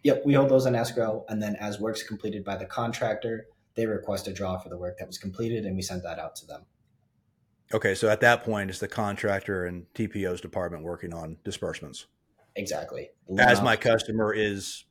Yep, 0.03 0.23
we 0.25 0.33
hold 0.33 0.49
those 0.49 0.65
in 0.65 0.75
escrow, 0.75 1.25
and 1.29 1.41
then 1.41 1.55
as 1.55 1.79
work's 1.79 2.03
completed 2.03 2.43
by 2.43 2.57
the 2.57 2.65
contractor, 2.65 3.47
they 3.73 3.87
request 3.87 4.27
a 4.27 4.33
draw 4.33 4.57
for 4.59 4.69
the 4.69 4.77
work 4.77 4.97
that 4.99 5.07
was 5.07 5.17
completed, 5.17 5.65
and 5.65 5.75
we 5.75 5.81
send 5.81 6.03
that 6.03 6.19
out 6.19 6.35
to 6.37 6.45
them. 6.45 6.65
Okay, 7.73 7.95
so 7.95 8.09
at 8.09 8.21
that 8.21 8.43
point, 8.43 8.69
it's 8.69 8.79
the 8.79 8.87
contractor 8.87 9.65
and 9.65 9.91
TPO's 9.95 10.41
department 10.41 10.83
working 10.83 11.13
on 11.13 11.37
disbursements. 11.43 12.05
Exactly. 12.55 13.09
As 13.37 13.61
my 13.61 13.75
customer 13.75 14.33
is, 14.33 14.85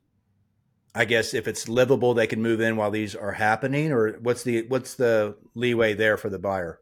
I 0.94 1.04
guess 1.04 1.34
if 1.34 1.48
it's 1.48 1.68
livable, 1.68 2.14
they 2.14 2.26
can 2.26 2.42
move 2.42 2.60
in 2.60 2.76
while 2.76 2.90
these 2.90 3.14
are 3.14 3.32
happening, 3.32 3.90
or 3.92 4.12
what's 4.20 4.42
the 4.42 4.66
what's 4.68 4.94
the 4.94 5.36
leeway 5.54 5.94
there 5.94 6.16
for 6.16 6.28
the 6.28 6.38
buyer? 6.38 6.80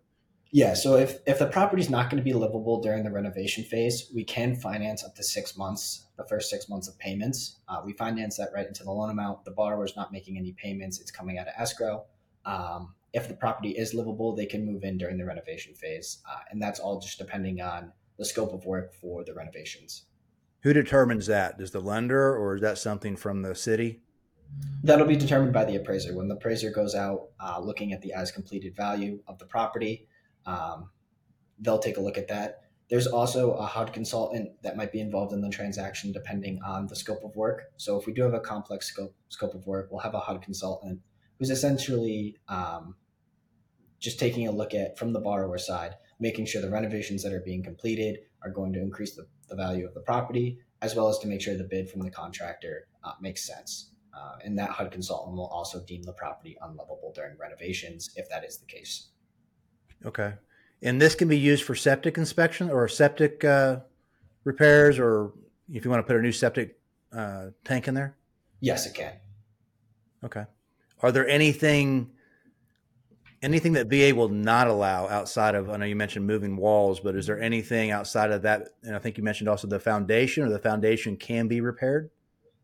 Yeah, 0.55 0.75
so 0.75 0.97
if 0.97 1.19
if 1.27 1.39
the 1.39 1.47
property's 1.47 1.89
not 1.89 2.11
going 2.11 2.23
to 2.23 2.25
be 2.25 2.35
livable 2.35 2.83
during 2.83 3.05
the 3.05 3.11
renovation 3.11 3.65
phase, 3.65 4.11
we 4.15 4.23
can 4.23 4.55
finance 4.55 5.03
up 5.03 5.15
to 5.15 5.23
six 5.23 5.57
months, 5.57 6.09
the 6.19 6.25
first 6.25 6.51
six 6.51 6.69
months 6.69 6.89
of 6.89 6.99
payments. 6.99 7.61
Uh, 7.69 7.81
we 7.85 7.95
finance 7.95 8.37
that 8.37 8.51
right 8.55 8.67
into 8.67 8.85
the 8.85 8.91
loan 8.91 9.09
amount. 9.09 9.47
The 9.47 9.53
borrower's 9.53 9.97
not 9.97 10.13
making 10.13 10.37
any 10.37 10.53
payments; 10.53 11.01
it's 11.01 11.11
coming 11.11 11.39
out 11.39 11.49
of 11.49 11.55
escrow. 11.57 12.05
Um, 12.45 12.95
if 13.15 13.29
the 13.29 13.35
property 13.35 13.71
is 13.71 13.95
livable, 13.95 14.35
they 14.35 14.47
can 14.47 14.67
move 14.67 14.85
in 14.85 14.99
during 14.99 15.17
the 15.17 15.25
renovation 15.25 15.75
phase, 15.75 16.19
uh, 16.31 16.41
and 16.51 16.61
that's 16.61 16.81
all 16.81 17.01
just 17.01 17.19
depending 17.19 17.63
on 17.63 17.93
the 18.19 18.25
scope 18.25 18.53
of 18.53 18.67
work 18.67 18.93
for 18.93 19.25
the 19.25 19.33
renovations. 19.33 20.05
Who 20.63 20.73
determines 20.73 21.27
that? 21.27 21.59
Does 21.59 21.73
the 21.73 21.81
lender, 21.81 22.37
or 22.37 22.55
is 22.55 22.63
that 22.63 22.79
something 22.79 23.17
from 23.17 23.43
the 23.43 23.55
city? 23.55 24.03
That'll 24.85 25.07
be 25.07 25.17
determined 25.17 25.53
by 25.53 25.65
the 25.65 25.77
appraiser. 25.77 26.15
When 26.15 26.29
the 26.29 26.37
appraiser 26.37 26.71
goes 26.71 26.95
out 26.95 27.31
uh, 27.41 27.59
looking 27.61 27.93
at 27.93 28.01
the 28.01 28.13
as 28.13 28.31
completed 28.31 28.77
value 28.77 29.21
of 29.27 29.39
the 29.39 29.47
property, 29.47 30.07
um, 30.47 30.91
they'll 31.59 31.79
take 31.79 31.97
a 31.97 32.01
look 32.01 32.17
at 32.17 32.29
that. 32.29 32.61
There's 32.91 33.07
also 33.07 33.55
a 33.55 33.65
HUD 33.65 33.93
consultant 33.93 34.51
that 34.63 34.77
might 34.77 34.93
be 34.93 35.01
involved 35.01 35.33
in 35.33 35.41
the 35.41 35.49
transaction 35.49 36.13
depending 36.13 36.61
on 36.65 36.87
the 36.87 36.95
scope 36.95 37.25
of 37.25 37.35
work. 37.35 37.73
So 37.77 37.99
if 37.99 38.07
we 38.07 38.13
do 38.13 38.23
have 38.23 38.35
a 38.35 38.41
complex 38.41 38.87
scope 38.87 39.15
scope 39.31 39.55
of 39.55 39.67
work, 39.67 39.89
we'll 39.91 40.01
have 40.01 40.15
a 40.15 40.21
HUD 40.21 40.43
consultant 40.43 41.01
who's 41.39 41.51
essentially 41.51 42.37
um, 42.49 42.95
just 43.99 44.21
taking 44.21 44.47
a 44.47 44.53
look 44.53 44.75
at 44.75 44.99
from 44.99 45.13
the 45.13 45.21
borrower 45.21 45.59
side, 45.59 45.95
making 46.21 46.47
sure 46.47 46.61
the 46.61 46.71
renovations 46.71 47.23
that 47.23 47.33
are 47.33 47.41
being 47.41 47.65
completed 47.65 48.19
are 48.45 48.51
going 48.51 48.73
to 48.73 48.81
increase 48.81 49.15
the, 49.15 49.27
the 49.49 49.57
value 49.57 49.87
of 49.87 49.95
the 49.95 50.01
property, 50.01 50.59
as 50.81 50.95
well 50.95 51.09
as 51.09 51.19
to 51.21 51.27
make 51.27 51.41
sure 51.41 51.57
the 51.57 51.65
bid 51.65 51.89
from 51.89 52.03
the 52.03 52.11
contractor 52.11 52.89
uh, 53.05 53.13
makes 53.21 53.47
sense. 53.47 53.91
Uh, 54.15 54.37
and 54.45 54.59
that 54.59 54.69
HUD 54.71 54.91
consultant 54.91 55.37
will 55.37 55.47
also 55.47 55.81
deem 55.81 56.03
the 56.03 56.13
property 56.13 56.57
unlovable 56.61 57.13
during 57.15 57.37
renovations 57.39 58.11
if 58.17 58.29
that 58.29 58.45
is 58.45 58.59
the 58.59 58.67
case. 58.67 59.09
Okay. 60.05 60.35
And 60.83 61.01
this 61.01 61.15
can 61.15 61.29
be 61.29 61.39
used 61.39 61.65
for 61.65 61.75
septic 61.75 62.19
inspection 62.19 62.69
or 62.69 62.87
septic 62.89 63.45
uh, 63.45 63.81
repairs, 64.45 64.99
or 64.99 65.33
if 65.73 65.85
you 65.85 65.91
want 65.91 66.01
to 66.01 66.07
put 66.07 66.17
a 66.17 66.23
new 66.23 66.33
septic 66.33 66.79
uh, 67.13 67.47
tank 67.65 67.89
in 67.89 67.95
there? 67.95 68.17
Yes, 68.61 68.87
it 68.87 68.95
can. 68.95 69.15
Okay. 70.25 70.45
Are 71.01 71.13
there 71.13 71.27
anything 71.27 72.11
anything 73.43 73.73
that 73.73 73.89
VA 73.89 74.15
will 74.15 74.29
not 74.29 74.69
allow 74.69 75.09
outside 75.09 75.55
of? 75.55 75.69
I 75.69 75.77
know 75.77 75.85
you 75.85 75.97
mentioned 75.97 76.27
moving 76.27 76.57
walls, 76.57 77.01
but 77.01 77.17
is 77.17 77.27
there 77.27 77.41
anything 77.41 77.91
outside 77.91 78.31
of 78.31 78.43
that? 78.43 78.71
And 78.83 78.95
I 78.95 78.99
think 78.99 79.19
you 79.19 79.25
mentioned 79.25 79.49
also 79.49 79.67
the 79.67 79.81
foundation, 79.81 80.45
or 80.45 80.49
the 80.49 80.59
foundation 80.59 81.17
can 81.17 81.49
be 81.49 81.61
repaired. 81.61 82.11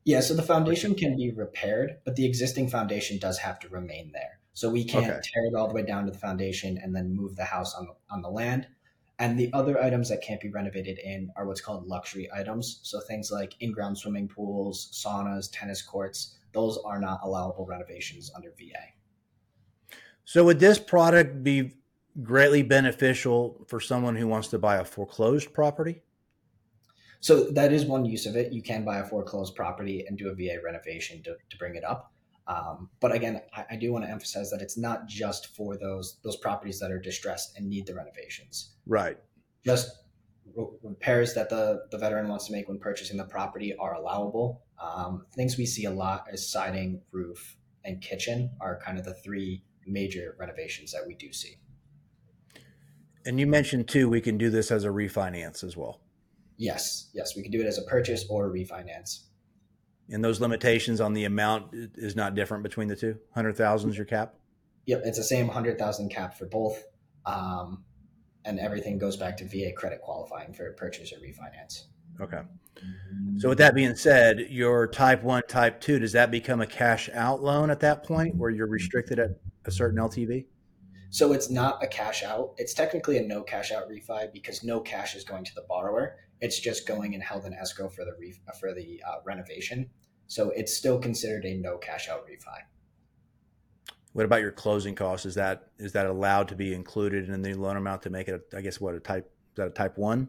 Yeah, 0.04 0.20
so 0.20 0.34
the 0.34 0.42
foundation 0.42 0.94
can 0.94 1.16
be 1.16 1.32
repaired, 1.32 1.98
but 2.04 2.16
the 2.16 2.24
existing 2.24 2.68
foundation 2.70 3.18
does 3.18 3.38
have 3.38 3.58
to 3.60 3.68
remain 3.68 4.10
there. 4.12 4.38
So 4.54 4.70
we 4.70 4.84
can't 4.84 5.04
okay. 5.04 5.20
tear 5.22 5.46
it 5.46 5.54
all 5.54 5.68
the 5.68 5.74
way 5.74 5.82
down 5.82 6.06
to 6.06 6.10
the 6.10 6.18
foundation 6.18 6.78
and 6.82 6.94
then 6.94 7.14
move 7.14 7.36
the 7.36 7.44
house 7.44 7.74
on 7.74 7.86
the, 7.86 7.94
on 8.10 8.22
the 8.22 8.30
land. 8.30 8.66
And 9.18 9.38
the 9.38 9.52
other 9.52 9.80
items 9.82 10.08
that 10.08 10.22
can't 10.22 10.40
be 10.40 10.48
renovated 10.48 10.98
in 10.98 11.30
are 11.36 11.46
what's 11.46 11.60
called 11.60 11.86
luxury 11.86 12.28
items. 12.32 12.80
So 12.82 13.00
things 13.00 13.30
like 13.30 13.54
in 13.60 13.72
ground 13.72 13.98
swimming 13.98 14.28
pools, 14.28 14.90
saunas, 14.92 15.48
tennis 15.52 15.82
courts, 15.82 16.38
those 16.52 16.78
are 16.78 17.00
not 17.00 17.20
allowable 17.22 17.66
renovations 17.66 18.30
under 18.34 18.50
VA. 18.58 18.94
So 20.28 20.44
would 20.44 20.60
this 20.60 20.78
product 20.78 21.42
be 21.42 21.72
greatly 22.22 22.62
beneficial 22.62 23.64
for 23.66 23.80
someone 23.80 24.14
who 24.14 24.28
wants 24.28 24.48
to 24.48 24.58
buy 24.58 24.76
a 24.76 24.84
foreclosed 24.84 25.54
property? 25.54 26.02
So 27.20 27.44
that 27.52 27.72
is 27.72 27.86
one 27.86 28.04
use 28.04 28.26
of 28.26 28.36
it. 28.36 28.52
You 28.52 28.60
can 28.60 28.84
buy 28.84 28.98
a 28.98 29.06
foreclosed 29.06 29.54
property 29.54 30.04
and 30.06 30.18
do 30.18 30.28
a 30.28 30.34
VA 30.34 30.58
renovation 30.62 31.22
to, 31.22 31.36
to 31.48 31.56
bring 31.56 31.76
it 31.76 31.82
up. 31.82 32.12
Um, 32.46 32.90
but 33.00 33.12
again, 33.12 33.40
I, 33.56 33.64
I 33.70 33.76
do 33.76 33.90
want 33.90 34.04
to 34.04 34.10
emphasize 34.10 34.50
that 34.50 34.60
it's 34.60 34.76
not 34.76 35.06
just 35.06 35.56
for 35.56 35.78
those 35.78 36.18
those 36.22 36.36
properties 36.36 36.78
that 36.80 36.90
are 36.90 37.00
distressed 37.00 37.56
and 37.56 37.66
need 37.66 37.86
the 37.86 37.94
renovations. 37.94 38.74
Right. 38.86 39.16
Just 39.64 40.02
repairs 40.82 41.32
that 41.32 41.48
the 41.48 41.86
the 41.90 41.96
veteran 41.96 42.28
wants 42.28 42.48
to 42.48 42.52
make 42.52 42.68
when 42.68 42.78
purchasing 42.78 43.16
the 43.16 43.24
property 43.24 43.74
are 43.76 43.94
allowable. 43.94 44.60
Um, 44.78 45.24
things 45.34 45.56
we 45.56 45.64
see 45.64 45.86
a 45.86 45.90
lot 45.90 46.26
is 46.30 46.46
siding, 46.46 47.00
roof, 47.12 47.56
and 47.82 48.02
kitchen 48.02 48.50
are 48.60 48.78
kind 48.84 48.98
of 48.98 49.06
the 49.06 49.14
three 49.14 49.62
major 49.88 50.36
renovations 50.38 50.92
that 50.92 51.02
we 51.06 51.14
do 51.14 51.32
see. 51.32 51.56
And 53.26 53.38
you 53.38 53.46
mentioned 53.46 53.88
too, 53.88 54.08
we 54.08 54.20
can 54.20 54.38
do 54.38 54.50
this 54.50 54.70
as 54.70 54.84
a 54.84 54.88
refinance 54.88 55.62
as 55.64 55.76
well. 55.76 56.00
Yes, 56.56 57.10
yes, 57.14 57.36
we 57.36 57.42
can 57.42 57.52
do 57.52 57.60
it 57.60 57.66
as 57.66 57.78
a 57.78 57.82
purchase 57.82 58.24
or 58.28 58.46
a 58.46 58.50
refinance. 58.50 59.24
And 60.10 60.24
those 60.24 60.40
limitations 60.40 61.00
on 61.00 61.12
the 61.12 61.24
amount 61.24 61.74
is 61.96 62.16
not 62.16 62.34
different 62.34 62.62
between 62.62 62.88
the 62.88 62.96
two. 62.96 63.18
Hundred 63.34 63.56
thousand 63.56 63.90
is 63.90 63.96
your 63.96 64.06
cap. 64.06 64.34
Yep, 64.86 65.02
it's 65.04 65.18
the 65.18 65.24
same 65.24 65.48
hundred 65.48 65.78
thousand 65.78 66.08
cap 66.08 66.38
for 66.38 66.46
both, 66.46 66.82
um, 67.26 67.84
and 68.46 68.58
everything 68.58 68.98
goes 68.98 69.16
back 69.16 69.36
to 69.36 69.44
VA 69.44 69.72
credit 69.76 70.00
qualifying 70.00 70.54
for 70.54 70.72
purchase 70.72 71.12
or 71.12 71.16
refinance. 71.16 71.84
Okay. 72.20 72.40
So 73.38 73.48
with 73.48 73.58
that 73.58 73.74
being 73.74 73.94
said, 73.94 74.46
your 74.50 74.86
type 74.86 75.22
one, 75.22 75.42
type 75.48 75.80
two, 75.80 75.98
does 75.98 76.12
that 76.12 76.30
become 76.30 76.60
a 76.60 76.66
cash 76.66 77.10
out 77.12 77.42
loan 77.42 77.70
at 77.70 77.80
that 77.80 78.04
point, 78.04 78.34
where 78.36 78.50
you're 78.50 78.66
restricted 78.66 79.18
at 79.18 79.30
a 79.68 79.70
certain 79.70 79.98
LTV? 79.98 80.46
So 81.10 81.32
it's 81.32 81.48
not 81.48 81.82
a 81.82 81.86
cash 81.86 82.22
out. 82.22 82.54
It's 82.58 82.74
technically 82.74 83.18
a 83.18 83.22
no 83.22 83.42
cash 83.42 83.72
out 83.72 83.88
refi 83.88 84.32
because 84.32 84.62
no 84.62 84.80
cash 84.80 85.14
is 85.14 85.24
going 85.24 85.44
to 85.44 85.54
the 85.54 85.64
borrower. 85.68 86.16
It's 86.40 86.60
just 86.60 86.86
going 86.86 87.14
and 87.14 87.22
held 87.22 87.44
in 87.46 87.54
escrow 87.54 87.88
for 87.88 88.04
the 88.04 88.12
ref, 88.20 88.58
for 88.58 88.74
the 88.74 89.02
uh, 89.06 89.16
renovation. 89.24 89.88
So 90.26 90.50
it's 90.50 90.76
still 90.76 90.98
considered 90.98 91.44
a 91.44 91.56
no 91.56 91.78
cash 91.78 92.08
out 92.08 92.26
refi. 92.26 92.58
What 94.12 94.24
about 94.24 94.40
your 94.40 94.52
closing 94.52 94.94
costs? 94.94 95.24
Is 95.24 95.34
that 95.36 95.68
is 95.78 95.92
that 95.92 96.06
allowed 96.06 96.48
to 96.48 96.56
be 96.56 96.74
included 96.74 97.28
in 97.28 97.40
the 97.40 97.54
loan 97.54 97.76
amount 97.76 98.02
to 98.02 98.10
make 98.10 98.28
it? 98.28 98.48
A, 98.52 98.56
I 98.56 98.60
guess 98.60 98.80
what 98.80 98.94
a 98.94 99.00
type 99.00 99.30
is 99.52 99.56
that 99.56 99.68
a 99.68 99.70
type 99.70 99.96
one? 99.96 100.28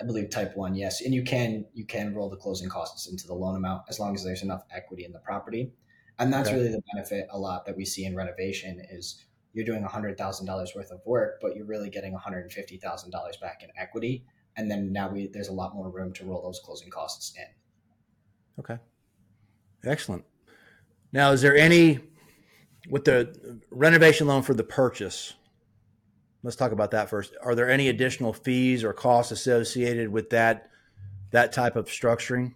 I 0.00 0.04
believe 0.04 0.30
type 0.30 0.56
one, 0.56 0.74
yes. 0.74 1.02
And 1.02 1.14
you 1.14 1.22
can 1.22 1.66
you 1.74 1.84
can 1.84 2.14
roll 2.14 2.30
the 2.30 2.36
closing 2.36 2.68
costs 2.68 3.08
into 3.08 3.26
the 3.26 3.34
loan 3.34 3.56
amount 3.56 3.82
as 3.88 4.00
long 4.00 4.14
as 4.14 4.24
there's 4.24 4.42
enough 4.42 4.62
equity 4.74 5.04
in 5.04 5.12
the 5.12 5.20
property. 5.20 5.72
And 6.18 6.32
that's 6.32 6.48
okay. 6.48 6.58
really 6.58 6.70
the 6.70 6.82
benefit 6.94 7.26
a 7.30 7.38
lot 7.38 7.66
that 7.66 7.76
we 7.76 7.84
see 7.84 8.04
in 8.04 8.14
renovation 8.14 8.80
is 8.90 9.24
you're 9.52 9.64
doing 9.64 9.84
$100,000 9.84 10.76
worth 10.76 10.90
of 10.90 11.00
work, 11.06 11.38
but 11.40 11.56
you're 11.56 11.64
really 11.64 11.90
getting 11.90 12.14
$150,000 12.14 13.40
back 13.40 13.62
in 13.62 13.70
equity. 13.76 14.24
And 14.56 14.70
then 14.70 14.92
now 14.92 15.08
we, 15.08 15.28
there's 15.28 15.48
a 15.48 15.52
lot 15.52 15.74
more 15.74 15.90
room 15.90 16.12
to 16.14 16.24
roll 16.24 16.42
those 16.42 16.60
closing 16.64 16.90
costs 16.90 17.34
in. 17.36 17.46
Okay. 18.58 18.78
Excellent. 19.84 20.24
Now, 21.12 21.32
is 21.32 21.42
there 21.42 21.56
any, 21.56 22.00
with 22.88 23.04
the 23.04 23.60
renovation 23.70 24.26
loan 24.26 24.42
for 24.42 24.54
the 24.54 24.64
purchase, 24.64 25.34
let's 26.42 26.56
talk 26.56 26.72
about 26.72 26.90
that 26.92 27.08
first. 27.08 27.34
Are 27.42 27.54
there 27.54 27.70
any 27.70 27.88
additional 27.88 28.32
fees 28.32 28.84
or 28.84 28.92
costs 28.92 29.32
associated 29.32 30.08
with 30.08 30.30
that, 30.30 30.70
that 31.30 31.52
type 31.52 31.76
of 31.76 31.86
structuring? 31.86 32.54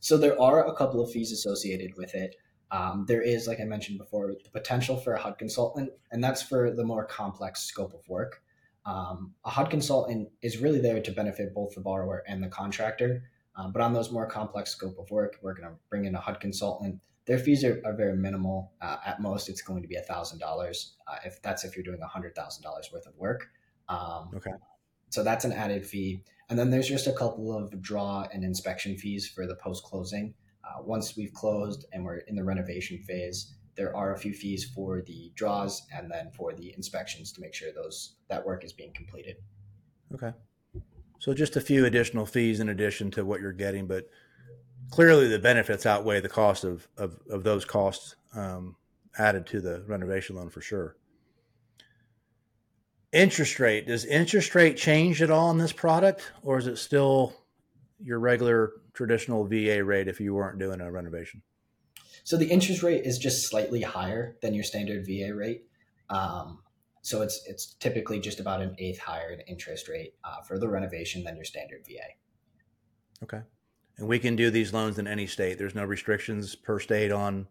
So 0.00 0.16
there 0.16 0.40
are 0.40 0.66
a 0.66 0.74
couple 0.74 1.02
of 1.02 1.10
fees 1.10 1.32
associated 1.32 1.96
with 1.96 2.14
it. 2.14 2.36
Um, 2.70 3.04
there 3.08 3.22
is, 3.22 3.46
like 3.46 3.60
I 3.60 3.64
mentioned 3.64 3.98
before, 3.98 4.28
the 4.28 4.50
potential 4.50 4.96
for 4.96 5.14
a 5.14 5.20
HUD 5.20 5.38
consultant, 5.38 5.90
and 6.12 6.22
that's 6.22 6.42
for 6.42 6.70
the 6.70 6.84
more 6.84 7.04
complex 7.04 7.62
scope 7.62 7.94
of 7.94 8.08
work. 8.08 8.42
Um, 8.86 9.34
a 9.44 9.50
HUD 9.50 9.70
consultant 9.70 10.28
is 10.42 10.58
really 10.58 10.80
there 10.80 11.00
to 11.00 11.12
benefit 11.12 11.54
both 11.54 11.74
the 11.74 11.80
borrower 11.80 12.22
and 12.26 12.42
the 12.42 12.48
contractor. 12.48 13.24
Um, 13.56 13.72
but 13.72 13.82
on 13.82 13.92
those 13.92 14.10
more 14.10 14.26
complex 14.26 14.70
scope 14.70 14.98
of 14.98 15.10
work, 15.10 15.36
we're 15.42 15.54
going 15.54 15.68
to 15.68 15.74
bring 15.90 16.04
in 16.04 16.14
a 16.14 16.20
HUD 16.20 16.40
consultant. 16.40 17.00
Their 17.26 17.38
fees 17.38 17.64
are, 17.64 17.80
are 17.84 17.94
very 17.94 18.16
minimal. 18.16 18.72
Uh, 18.80 18.96
at 19.04 19.20
most, 19.20 19.48
it's 19.48 19.62
going 19.62 19.82
to 19.82 19.88
be 19.88 19.96
$1,000 19.96 20.90
uh, 21.06 21.16
if 21.24 21.42
that's 21.42 21.64
if 21.64 21.76
you're 21.76 21.84
doing 21.84 22.00
$100,000 22.00 22.92
worth 22.92 23.06
of 23.06 23.16
work. 23.16 23.48
Um, 23.88 24.30
okay. 24.34 24.52
So 25.10 25.22
that's 25.22 25.44
an 25.44 25.52
added 25.52 25.84
fee. 25.84 26.22
And 26.48 26.58
then 26.58 26.70
there's 26.70 26.88
just 26.88 27.06
a 27.06 27.12
couple 27.12 27.56
of 27.56 27.80
draw 27.82 28.26
and 28.32 28.42
inspection 28.42 28.96
fees 28.96 29.28
for 29.28 29.46
the 29.46 29.56
post 29.56 29.84
closing. 29.84 30.34
Uh, 30.70 30.82
once 30.82 31.16
we've 31.16 31.32
closed 31.32 31.86
and 31.92 32.04
we're 32.04 32.18
in 32.18 32.36
the 32.36 32.44
renovation 32.44 32.98
phase, 32.98 33.54
there 33.76 33.96
are 33.96 34.14
a 34.14 34.18
few 34.18 34.32
fees 34.34 34.64
for 34.74 35.02
the 35.02 35.32
draws 35.34 35.86
and 35.94 36.10
then 36.10 36.30
for 36.36 36.52
the 36.52 36.72
inspections 36.76 37.32
to 37.32 37.40
make 37.40 37.54
sure 37.54 37.72
those 37.72 38.16
that 38.28 38.44
work 38.44 38.64
is 38.64 38.72
being 38.72 38.92
completed. 38.92 39.36
Okay. 40.14 40.32
So 41.18 41.34
just 41.34 41.56
a 41.56 41.60
few 41.60 41.86
additional 41.86 42.26
fees 42.26 42.60
in 42.60 42.68
addition 42.68 43.10
to 43.12 43.24
what 43.24 43.40
you're 43.40 43.52
getting, 43.52 43.86
but 43.86 44.08
clearly 44.90 45.28
the 45.28 45.38
benefits 45.38 45.86
outweigh 45.86 46.20
the 46.20 46.28
cost 46.28 46.64
of, 46.64 46.88
of, 46.96 47.18
of 47.30 47.44
those 47.44 47.64
costs 47.64 48.16
um, 48.34 48.76
added 49.18 49.46
to 49.46 49.60
the 49.60 49.82
renovation 49.86 50.36
loan 50.36 50.50
for 50.50 50.60
sure. 50.60 50.96
Interest 53.12 53.58
rate 53.58 53.86
does 53.88 54.04
interest 54.04 54.54
rate 54.54 54.76
change 54.76 55.20
at 55.20 55.30
all 55.30 55.48
on 55.48 55.58
this 55.58 55.72
product, 55.72 56.30
or 56.42 56.58
is 56.58 56.66
it 56.66 56.76
still 56.76 57.34
your 58.02 58.18
regular 58.18 58.72
traditional 58.92 59.44
VA 59.44 59.82
rate 59.84 60.08
if 60.08 60.20
you 60.20 60.34
weren't 60.34 60.58
doing 60.58 60.80
a 60.80 60.90
renovation? 60.90 61.42
So 62.24 62.36
the 62.36 62.48
interest 62.48 62.82
rate 62.82 63.04
is 63.04 63.18
just 63.18 63.48
slightly 63.48 63.82
higher 63.82 64.36
than 64.42 64.54
your 64.54 64.64
standard 64.64 65.06
VA 65.06 65.34
rate. 65.34 65.64
Um, 66.08 66.60
so 67.02 67.22
it's 67.22 67.42
it's 67.46 67.74
typically 67.74 68.20
just 68.20 68.40
about 68.40 68.60
an 68.60 68.74
eighth 68.78 68.98
higher 68.98 69.30
in 69.30 69.40
interest 69.40 69.88
rate 69.88 70.14
uh, 70.24 70.42
for 70.42 70.58
the 70.58 70.68
renovation 70.68 71.24
than 71.24 71.36
your 71.36 71.44
standard 71.44 71.84
VA. 71.86 72.14
Okay, 73.22 73.40
and 73.96 74.06
we 74.06 74.18
can 74.18 74.36
do 74.36 74.50
these 74.50 74.72
loans 74.72 74.98
in 74.98 75.06
any 75.06 75.26
state. 75.26 75.56
There's 75.58 75.74
no 75.74 75.84
restrictions 75.84 76.54
per 76.54 76.78
state 76.78 77.10
on 77.10 77.46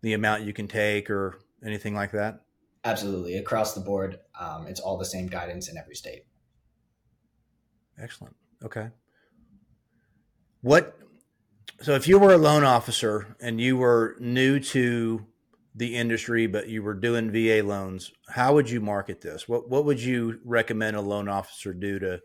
the 0.00 0.14
amount 0.14 0.44
you 0.44 0.52
can 0.52 0.68
take 0.68 1.10
or 1.10 1.38
anything 1.64 1.94
like 1.94 2.12
that. 2.12 2.40
Absolutely, 2.84 3.36
across 3.36 3.74
the 3.74 3.80
board, 3.80 4.18
um, 4.40 4.66
it's 4.66 4.80
all 4.80 4.96
the 4.96 5.04
same 5.04 5.26
guidance 5.26 5.68
in 5.68 5.76
every 5.76 5.94
state. 5.94 6.24
Excellent. 7.98 8.34
Okay. 8.64 8.88
What? 10.62 10.96
So, 11.80 11.94
if 11.94 12.08
you 12.08 12.18
were 12.18 12.32
a 12.32 12.38
loan 12.38 12.64
officer 12.64 13.36
and 13.40 13.60
you 13.60 13.76
were 13.76 14.16
new 14.20 14.60
to 14.60 15.26
the 15.74 15.96
industry, 15.96 16.46
but 16.46 16.68
you 16.68 16.82
were 16.82 16.94
doing 16.94 17.30
VA 17.30 17.62
loans, 17.66 18.12
how 18.28 18.54
would 18.54 18.70
you 18.70 18.80
market 18.80 19.20
this? 19.20 19.48
What 19.48 19.68
What 19.68 19.84
would 19.84 20.00
you 20.00 20.40
recommend 20.44 20.96
a 20.96 21.00
loan 21.00 21.28
officer 21.28 21.74
do 21.74 21.98
to 21.98 22.20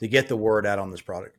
to 0.00 0.08
get 0.08 0.28
the 0.28 0.36
word 0.36 0.66
out 0.66 0.78
on 0.78 0.90
this 0.90 1.00
product? 1.00 1.38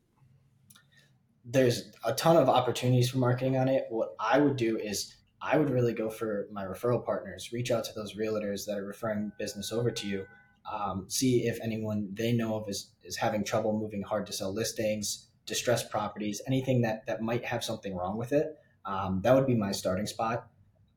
There's 1.45 1.91
a 2.03 2.13
ton 2.13 2.35
of 2.35 2.49
opportunities 2.49 3.09
for 3.09 3.19
marketing 3.19 3.57
on 3.57 3.67
it. 3.67 3.85
What 3.89 4.15
I 4.19 4.39
would 4.39 4.57
do 4.57 4.77
is 4.77 5.15
I 5.41 5.57
would 5.57 5.69
really 5.69 5.93
go 5.93 6.09
for 6.09 6.47
my 6.51 6.63
referral 6.63 7.05
partners. 7.05 7.51
Reach 7.53 7.71
out 7.71 7.83
to 7.85 7.93
those 7.93 8.15
realtors 8.15 8.65
that 8.65 8.77
are 8.77 8.85
referring 8.85 9.31
business 9.37 9.71
over 9.71 9.91
to 9.91 10.07
you. 10.07 10.25
Um, 10.71 11.05
see 11.07 11.47
if 11.47 11.59
anyone 11.61 12.09
they 12.13 12.33
know 12.33 12.55
of 12.55 12.67
is, 12.67 12.91
is 13.03 13.15
having 13.15 13.45
trouble 13.45 13.77
moving 13.79 14.01
hard 14.01 14.25
to 14.27 14.33
sell 14.33 14.53
listings, 14.53 15.26
distressed 15.47 15.89
properties, 15.89 16.41
anything 16.45 16.81
that, 16.81 17.07
that 17.07 17.21
might 17.21 17.43
have 17.43 17.63
something 17.63 17.95
wrong 17.95 18.17
with 18.17 18.31
it. 18.31 18.55
Um, 18.85 19.21
that 19.23 19.33
would 19.33 19.47
be 19.47 19.55
my 19.55 19.71
starting 19.71 20.05
spot 20.05 20.47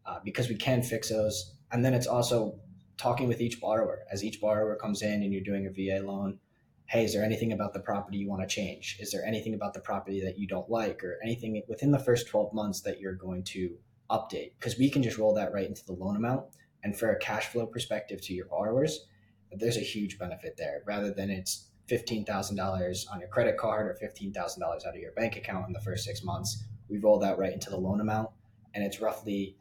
uh, 0.04 0.18
because 0.22 0.50
we 0.50 0.56
can 0.56 0.82
fix 0.82 1.08
those. 1.08 1.54
And 1.72 1.82
then 1.82 1.94
it's 1.94 2.06
also 2.06 2.56
talking 2.98 3.28
with 3.28 3.40
each 3.40 3.60
borrower. 3.60 4.00
As 4.12 4.22
each 4.22 4.40
borrower 4.40 4.76
comes 4.76 5.00
in 5.00 5.22
and 5.22 5.32
you're 5.32 5.42
doing 5.42 5.66
a 5.66 5.70
VA 5.70 6.04
loan, 6.04 6.38
hey, 6.86 7.04
is 7.04 7.14
there 7.14 7.24
anything 7.24 7.52
about 7.52 7.72
the 7.72 7.80
property 7.80 8.18
you 8.18 8.28
want 8.28 8.42
to 8.42 8.54
change? 8.54 8.98
Is 9.00 9.10
there 9.10 9.24
anything 9.24 9.54
about 9.54 9.72
the 9.72 9.80
property 9.80 10.20
that 10.20 10.38
you 10.38 10.46
don't 10.46 10.68
like 10.68 11.02
or 11.02 11.18
anything 11.22 11.62
within 11.68 11.92
the 11.92 11.98
first 11.98 12.26
12 12.28 12.52
months 12.52 12.82
that 12.82 13.00
you're 13.00 13.14
going 13.14 13.44
to 13.44 13.78
update 14.10 14.52
because 14.58 14.76
we 14.76 14.90
can 14.90 15.02
just 15.02 15.16
roll 15.16 15.34
that 15.34 15.52
right 15.52 15.66
into 15.66 15.84
the 15.86 15.92
loan 15.92 16.16
amount. 16.16 16.44
And 16.82 16.98
for 16.98 17.10
a 17.10 17.18
cash 17.18 17.46
flow 17.46 17.66
perspective 17.66 18.20
to 18.22 18.34
your 18.34 18.46
borrowers, 18.46 19.06
there's 19.52 19.76
a 19.76 19.80
huge 19.80 20.18
benefit 20.18 20.56
there 20.56 20.82
rather 20.86 21.12
than 21.12 21.30
it's 21.30 21.69
$15,000 21.90 23.12
on 23.12 23.20
your 23.20 23.28
credit 23.28 23.56
card 23.56 23.86
or 23.86 23.98
$15,000 24.02 24.62
out 24.62 24.86
of 24.86 24.96
your 24.96 25.12
bank 25.12 25.36
account 25.36 25.66
in 25.66 25.72
the 25.72 25.80
first 25.80 26.04
six 26.04 26.22
months. 26.22 26.64
We 26.88 26.98
roll 26.98 27.18
that 27.20 27.38
right 27.38 27.52
into 27.52 27.70
the 27.70 27.76
loan 27.76 28.00
amount 28.00 28.30
and 28.74 28.84
it's 28.84 29.00
roughly 29.00 29.56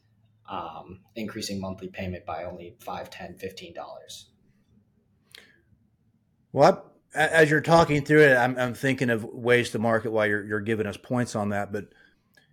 um, 0.49 0.99
increasing 1.15 1.59
monthly 1.59 1.87
payment 1.87 2.25
by 2.25 2.43
only 2.43 2.75
$5, 2.79 3.11
$10, 3.11 3.73
$15. 3.73 4.23
Well, 6.51 6.85
as 7.13 7.49
you're 7.49 7.61
talking 7.61 8.03
through 8.03 8.23
it, 8.23 8.35
I'm, 8.35 8.57
I'm, 8.57 8.73
thinking 8.73 9.09
of 9.09 9.23
ways 9.23 9.71
to 9.71 9.79
market 9.79 10.11
while 10.11 10.27
you're, 10.27 10.45
you're 10.45 10.59
giving 10.59 10.87
us 10.87 10.97
points 10.97 11.35
on 11.35 11.49
that. 11.49 11.71
But 11.71 11.85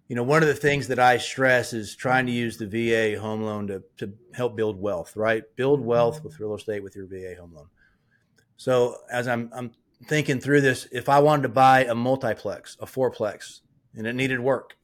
you 0.08 0.14
know, 0.14 0.22
one 0.22 0.42
of 0.42 0.48
the 0.48 0.54
things 0.54 0.88
that 0.88 0.98
I 0.98 1.18
stress 1.18 1.72
is 1.72 1.96
trying 1.96 2.26
to 2.26 2.32
use 2.32 2.58
the 2.58 2.66
VA 2.66 3.20
home 3.20 3.42
loan 3.42 3.66
to, 3.68 3.82
to 3.98 4.12
help 4.34 4.56
build 4.56 4.80
wealth, 4.80 5.16
right? 5.16 5.42
Build 5.56 5.80
wealth 5.80 6.22
with 6.22 6.38
real 6.38 6.54
estate 6.54 6.82
with 6.82 6.94
your 6.94 7.06
VA 7.06 7.34
home 7.38 7.54
loan. 7.54 7.66
So 8.56 8.96
as 9.10 9.28
I'm, 9.28 9.50
I'm 9.54 9.72
thinking 10.06 10.40
through 10.40 10.60
this, 10.62 10.88
if 10.92 11.08
I 11.08 11.18
wanted 11.18 11.42
to 11.42 11.48
buy 11.48 11.84
a 11.84 11.94
multiplex, 11.94 12.76
a 12.80 12.86
fourplex, 12.86 13.60
and 13.94 14.06
it 14.06 14.14
needed 14.14 14.40
work, 14.40 14.76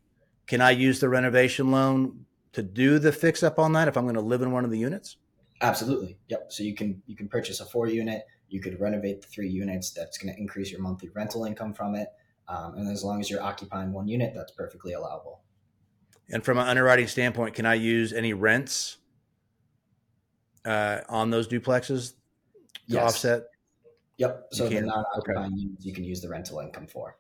can 0.46 0.60
I 0.60 0.72
use 0.72 1.00
the 1.00 1.08
renovation 1.08 1.70
loan 1.70 2.26
to 2.52 2.62
do 2.62 2.98
the 2.98 3.12
fix 3.12 3.42
up 3.42 3.58
on 3.58 3.72
that 3.72 3.88
if 3.88 3.96
I'm 3.96 4.04
going 4.04 4.14
to 4.14 4.20
live 4.20 4.42
in 4.42 4.52
one 4.52 4.64
of 4.64 4.70
the 4.70 4.78
units? 4.78 5.16
Absolutely. 5.60 6.18
Yep. 6.28 6.46
So 6.50 6.64
you 6.64 6.74
can 6.74 7.00
you 7.06 7.14
can 7.14 7.28
purchase 7.28 7.60
a 7.60 7.64
four 7.64 7.86
unit, 7.86 8.24
you 8.48 8.60
could 8.60 8.78
renovate 8.80 9.22
the 9.22 9.28
three 9.28 9.48
units. 9.48 9.90
That's 9.90 10.18
going 10.18 10.34
to 10.34 10.38
increase 10.38 10.70
your 10.70 10.80
monthly 10.80 11.08
rental 11.14 11.44
income 11.44 11.72
from 11.72 11.94
it. 11.94 12.08
Um, 12.48 12.74
and 12.76 12.90
as 12.90 13.04
long 13.04 13.20
as 13.20 13.30
you're 13.30 13.42
occupying 13.42 13.92
one 13.92 14.08
unit, 14.08 14.32
that's 14.34 14.52
perfectly 14.52 14.92
allowable. 14.92 15.40
And 16.30 16.44
from 16.44 16.58
an 16.58 16.66
underwriting 16.66 17.06
standpoint, 17.06 17.54
can 17.54 17.64
I 17.64 17.74
use 17.74 18.12
any 18.12 18.32
rents 18.32 18.98
uh, 20.64 21.00
on 21.08 21.30
those 21.30 21.46
duplexes 21.48 22.14
to 22.88 22.94
yes. 22.94 23.02
offset? 23.02 23.42
Yep. 24.22 24.46
So 24.52 24.68
the 24.68 24.80
non-occupying 24.82 25.52
okay. 25.52 25.60
units, 25.60 25.84
you 25.84 25.92
can 25.92 26.04
use 26.04 26.20
the 26.20 26.28
rental 26.28 26.60
income 26.60 26.86
for. 26.86 27.16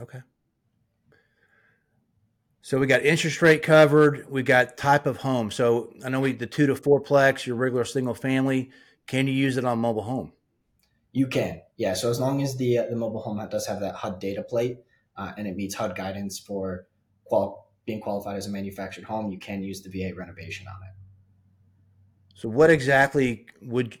Okay. 0.00 0.20
So 2.62 2.80
we 2.80 2.88
got 2.88 3.04
interest 3.04 3.40
rate 3.42 3.62
covered. 3.62 4.28
We 4.28 4.42
got 4.42 4.76
type 4.76 5.06
of 5.06 5.18
home. 5.18 5.52
So 5.52 5.92
I 6.04 6.08
know 6.08 6.18
we 6.18 6.32
the 6.32 6.48
two 6.48 6.66
to 6.66 6.74
four 6.74 7.00
plex, 7.00 7.46
your 7.46 7.54
regular 7.54 7.84
single 7.84 8.14
family. 8.14 8.70
Can 9.06 9.28
you 9.28 9.32
use 9.32 9.56
it 9.56 9.64
on 9.64 9.78
mobile 9.78 10.02
home? 10.02 10.32
You 11.12 11.28
can, 11.28 11.62
yeah. 11.76 11.94
So 11.94 12.10
as 12.10 12.18
long 12.18 12.42
as 12.42 12.56
the 12.56 12.78
uh, 12.78 12.86
the 12.90 12.96
mobile 12.96 13.22
home 13.22 13.40
does 13.48 13.66
have 13.68 13.80
that 13.80 13.94
HUD 13.94 14.18
data 14.18 14.42
plate 14.42 14.78
uh, 15.16 15.32
and 15.38 15.46
it 15.46 15.56
meets 15.56 15.76
HUD 15.76 15.94
guidance 15.94 16.40
for 16.40 16.88
qual- 17.24 17.70
being 17.86 18.00
qualified 18.00 18.36
as 18.36 18.48
a 18.48 18.50
manufactured 18.50 19.04
home, 19.04 19.30
you 19.30 19.38
can 19.38 19.62
use 19.62 19.80
the 19.80 19.90
VA 19.90 20.12
renovation 20.14 20.66
on 20.66 20.76
it. 20.82 20.97
So 22.38 22.48
what 22.48 22.70
exactly 22.70 23.46
would, 23.62 23.98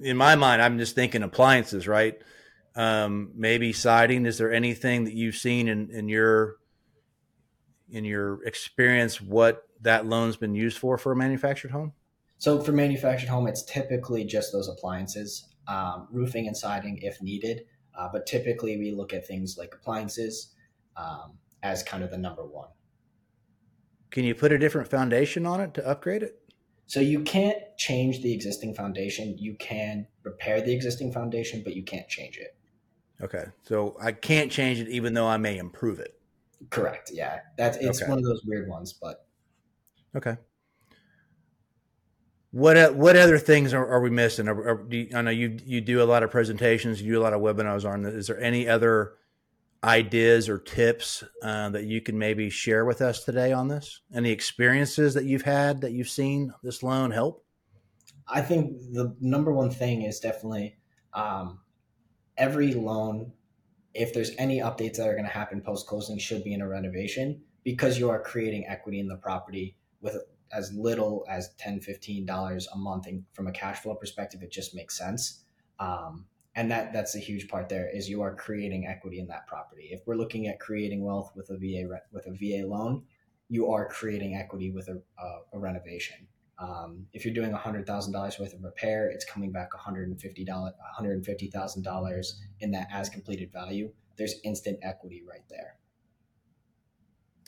in 0.00 0.16
my 0.16 0.36
mind, 0.36 0.62
I'm 0.62 0.78
just 0.78 0.94
thinking 0.94 1.24
appliances, 1.24 1.88
right? 1.88 2.16
Um, 2.76 3.32
maybe 3.34 3.72
siding. 3.72 4.26
Is 4.26 4.38
there 4.38 4.52
anything 4.52 5.02
that 5.06 5.14
you've 5.14 5.34
seen 5.34 5.66
in, 5.66 5.90
in 5.90 6.08
your 6.08 6.58
in 7.90 8.04
your 8.04 8.44
experience 8.44 9.20
what 9.20 9.64
that 9.80 10.06
loan's 10.06 10.36
been 10.36 10.54
used 10.54 10.78
for 10.78 10.96
for 10.96 11.10
a 11.10 11.16
manufactured 11.16 11.72
home? 11.72 11.92
So 12.38 12.60
for 12.60 12.70
manufactured 12.70 13.28
home, 13.28 13.48
it's 13.48 13.64
typically 13.64 14.24
just 14.24 14.52
those 14.52 14.68
appliances 14.68 15.48
um, 15.66 16.06
roofing 16.12 16.46
and 16.46 16.56
siding 16.56 17.00
if 17.02 17.20
needed. 17.20 17.62
Uh, 17.98 18.08
but 18.12 18.24
typically, 18.24 18.76
we 18.76 18.92
look 18.92 19.12
at 19.12 19.26
things 19.26 19.58
like 19.58 19.74
appliances 19.74 20.54
um, 20.96 21.32
as 21.64 21.82
kind 21.82 22.04
of 22.04 22.12
the 22.12 22.18
number 22.18 22.44
one. 22.44 22.68
Can 24.12 24.22
you 24.22 24.36
put 24.36 24.52
a 24.52 24.58
different 24.58 24.86
foundation 24.86 25.44
on 25.44 25.60
it 25.60 25.74
to 25.74 25.84
upgrade 25.84 26.22
it? 26.22 26.40
So 26.86 27.00
you 27.00 27.20
can't 27.22 27.58
change 27.78 28.22
the 28.22 28.32
existing 28.32 28.74
foundation. 28.74 29.36
You 29.38 29.54
can 29.54 30.06
repair 30.22 30.60
the 30.60 30.72
existing 30.72 31.12
foundation, 31.12 31.62
but 31.64 31.74
you 31.74 31.82
can't 31.82 32.08
change 32.08 32.36
it. 32.36 32.56
Okay, 33.22 33.44
so 33.62 33.96
I 34.00 34.12
can't 34.12 34.50
change 34.50 34.80
it, 34.80 34.88
even 34.88 35.14
though 35.14 35.26
I 35.26 35.36
may 35.36 35.56
improve 35.56 35.98
it. 35.98 36.18
Correct. 36.70 37.10
Yeah, 37.12 37.40
that's 37.56 37.78
it's 37.78 38.02
okay. 38.02 38.10
one 38.10 38.18
of 38.18 38.24
those 38.24 38.42
weird 38.44 38.68
ones, 38.68 38.92
but 38.92 39.26
okay. 40.16 40.36
What 42.50 42.76
uh, 42.76 42.90
what 42.90 43.16
other 43.16 43.38
things 43.38 43.74
are, 43.74 43.86
are 43.86 44.00
we 44.00 44.10
missing? 44.10 44.48
Are, 44.48 44.54
are, 44.54 44.86
you, 44.88 45.08
I 45.14 45.22
know 45.22 45.30
you 45.30 45.58
you 45.64 45.80
do 45.80 46.02
a 46.02 46.04
lot 46.04 46.22
of 46.22 46.30
presentations, 46.30 47.00
you 47.00 47.12
do 47.12 47.20
a 47.20 47.22
lot 47.22 47.32
of 47.32 47.40
webinars 47.40 47.88
on. 47.88 48.04
Is 48.04 48.28
there 48.28 48.40
any 48.40 48.68
other 48.68 49.14
ideas 49.84 50.48
or 50.48 50.58
tips 50.58 51.22
uh, 51.42 51.68
that 51.70 51.84
you 51.84 52.00
can 52.00 52.18
maybe 52.18 52.50
share 52.50 52.84
with 52.84 53.00
us 53.00 53.24
today 53.24 53.52
on 53.52 53.68
this? 53.68 54.00
Any 54.14 54.30
experiences 54.30 55.14
that 55.14 55.24
you've 55.24 55.42
had 55.42 55.82
that 55.82 55.92
you've 55.92 56.08
seen 56.08 56.52
this 56.62 56.82
loan 56.82 57.10
help? 57.10 57.44
I 58.26 58.40
think 58.40 58.72
the 58.92 59.14
number 59.20 59.52
one 59.52 59.70
thing 59.70 60.02
is 60.02 60.18
definitely 60.18 60.76
um, 61.12 61.60
every 62.36 62.72
loan 62.72 63.32
if 63.94 64.12
there's 64.12 64.32
any 64.38 64.58
updates 64.58 64.96
that 64.96 65.08
are 65.08 65.12
going 65.12 65.24
to 65.24 65.30
happen 65.30 65.60
post 65.60 65.86
closing, 65.86 66.18
should 66.18 66.42
be 66.42 66.52
in 66.52 66.60
a 66.60 66.68
renovation 66.68 67.40
because 67.62 67.98
you 67.98 68.10
are 68.10 68.20
creating 68.20 68.66
equity 68.66 69.00
in 69.00 69.06
the 69.06 69.16
property 69.16 69.76
with 70.00 70.16
as 70.52 70.72
little 70.72 71.24
as 71.28 71.54
10 71.58 71.80
$15 71.80 72.66
a 72.72 72.76
month 72.76 73.06
from 73.32 73.46
a 73.46 73.52
cash 73.52 73.80
flow 73.80 73.94
perspective 73.94 74.42
it 74.42 74.52
just 74.52 74.74
makes 74.74 74.96
sense 74.96 75.44
um, 75.80 76.26
and 76.56 76.70
that 76.70 76.92
that's 76.92 77.14
a 77.14 77.18
huge 77.18 77.48
part 77.48 77.68
there 77.68 77.88
is 77.94 78.08
you 78.08 78.22
are 78.22 78.34
creating 78.34 78.86
equity 78.86 79.18
in 79.18 79.26
that 79.26 79.46
property 79.46 79.88
if 79.90 80.00
we're 80.06 80.16
looking 80.16 80.46
at 80.46 80.60
creating 80.60 81.04
wealth 81.04 81.32
with 81.34 81.50
a 81.50 81.56
va 81.56 82.00
with 82.12 82.26
a 82.26 82.30
va 82.30 82.66
loan 82.66 83.02
you 83.48 83.70
are 83.70 83.88
creating 83.88 84.36
equity 84.36 84.70
with 84.70 84.88
a, 84.88 85.00
a, 85.18 85.38
a 85.52 85.58
renovation 85.58 86.26
um, 86.56 87.04
if 87.12 87.24
you're 87.24 87.34
doing 87.34 87.50
$100000 87.50 88.40
worth 88.40 88.54
of 88.54 88.62
repair 88.62 89.10
it's 89.10 89.24
coming 89.24 89.50
back 89.50 89.70
$150 89.72 90.46
$150000 90.46 92.32
in 92.60 92.70
that 92.70 92.88
as 92.92 93.08
completed 93.08 93.52
value 93.52 93.90
there's 94.16 94.36
instant 94.44 94.78
equity 94.82 95.24
right 95.28 95.44
there 95.50 95.78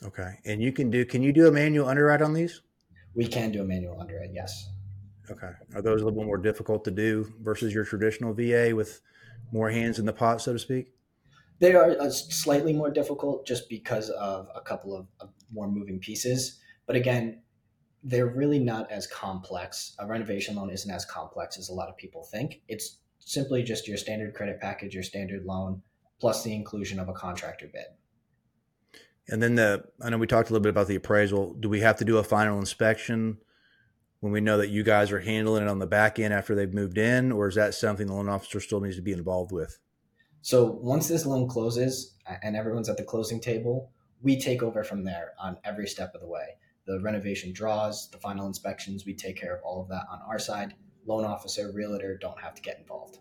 Okay. 0.03 0.39
And 0.45 0.61
you 0.61 0.71
can 0.71 0.89
do, 0.89 1.05
can 1.05 1.23
you 1.23 1.33
do 1.33 1.47
a 1.47 1.51
manual 1.51 1.87
underwrite 1.87 2.21
on 2.21 2.33
these? 2.33 2.61
We 3.15 3.27
can 3.27 3.51
do 3.51 3.61
a 3.61 3.65
manual 3.65 3.99
underwrite, 3.99 4.31
yes. 4.31 4.69
Okay. 5.29 5.51
Are 5.75 5.81
those 5.81 6.01
a 6.01 6.05
little 6.05 6.23
more 6.23 6.37
difficult 6.37 6.85
to 6.85 6.91
do 6.91 7.31
versus 7.41 7.73
your 7.73 7.83
traditional 7.83 8.33
VA 8.33 8.73
with 8.73 9.01
more 9.51 9.69
hands 9.69 9.99
in 9.99 10.05
the 10.05 10.13
pot, 10.13 10.41
so 10.41 10.53
to 10.53 10.59
speak? 10.59 10.93
They 11.59 11.73
are 11.73 11.99
uh, 11.99 12.09
slightly 12.09 12.73
more 12.73 12.91
difficult 12.91 13.45
just 13.45 13.67
because 13.67 14.09
of 14.11 14.47
a 14.55 14.61
couple 14.61 14.95
of, 14.95 15.07
of 15.19 15.29
more 15.51 15.69
moving 15.69 15.99
pieces. 15.99 16.59
But 16.85 16.95
again, 16.95 17.41
they're 18.03 18.27
really 18.27 18.59
not 18.59 18.91
as 18.91 19.07
complex. 19.07 19.95
A 19.99 20.05
renovation 20.05 20.55
loan 20.55 20.69
isn't 20.69 20.89
as 20.89 21.03
complex 21.05 21.57
as 21.57 21.69
a 21.69 21.73
lot 21.73 21.89
of 21.89 21.97
people 21.97 22.23
think. 22.23 22.61
It's 22.67 22.99
simply 23.19 23.63
just 23.63 23.87
your 23.87 23.97
standard 23.97 24.33
credit 24.33 24.61
package, 24.61 24.93
your 24.93 25.03
standard 25.03 25.43
loan, 25.45 25.81
plus 26.19 26.43
the 26.43 26.53
inclusion 26.53 26.99
of 26.99 27.09
a 27.09 27.13
contractor 27.13 27.69
bid. 27.71 27.85
And 29.29 29.43
then 29.43 29.55
the, 29.55 29.83
I 30.01 30.09
know 30.09 30.17
we 30.17 30.27
talked 30.27 30.49
a 30.49 30.53
little 30.53 30.63
bit 30.63 30.69
about 30.69 30.87
the 30.87 30.95
appraisal. 30.95 31.53
Do 31.55 31.67
we 31.67 31.81
have 31.81 31.97
to 31.97 32.05
do 32.05 32.17
a 32.17 32.23
final 32.23 32.59
inspection 32.59 33.39
when 34.19 34.31
we 34.31 34.41
know 34.41 34.57
that 34.57 34.69
you 34.69 34.83
guys 34.83 35.11
are 35.11 35.19
handling 35.19 35.63
it 35.63 35.69
on 35.69 35.79
the 35.79 35.87
back 35.87 36.19
end 36.19 36.33
after 36.33 36.55
they've 36.55 36.73
moved 36.73 36.97
in, 36.97 37.31
or 37.31 37.47
is 37.47 37.55
that 37.55 37.75
something 37.75 38.07
the 38.07 38.13
loan 38.13 38.29
officer 38.29 38.59
still 38.59 38.81
needs 38.81 38.95
to 38.95 39.01
be 39.01 39.13
involved 39.13 39.51
with? 39.51 39.79
So 40.41 40.79
once 40.81 41.07
this 41.07 41.25
loan 41.25 41.47
closes 41.47 42.15
and 42.41 42.55
everyone's 42.55 42.89
at 42.89 42.97
the 42.97 43.03
closing 43.03 43.39
table, 43.39 43.91
we 44.21 44.39
take 44.39 44.63
over 44.63 44.83
from 44.83 45.03
there 45.03 45.33
on 45.39 45.57
every 45.63 45.87
step 45.87 46.15
of 46.15 46.21
the 46.21 46.27
way. 46.27 46.57
The 46.85 46.99
renovation 47.01 47.53
draws, 47.53 48.09
the 48.09 48.17
final 48.17 48.47
inspections, 48.47 49.05
we 49.05 49.13
take 49.13 49.35
care 49.35 49.55
of 49.55 49.61
all 49.63 49.81
of 49.81 49.89
that 49.89 50.05
on 50.09 50.19
our 50.27 50.39
side. 50.39 50.73
Loan 51.05 51.25
officer, 51.25 51.71
realtor 51.73 52.17
don't 52.17 52.39
have 52.41 52.55
to 52.55 52.61
get 52.61 52.79
involved. 52.79 53.19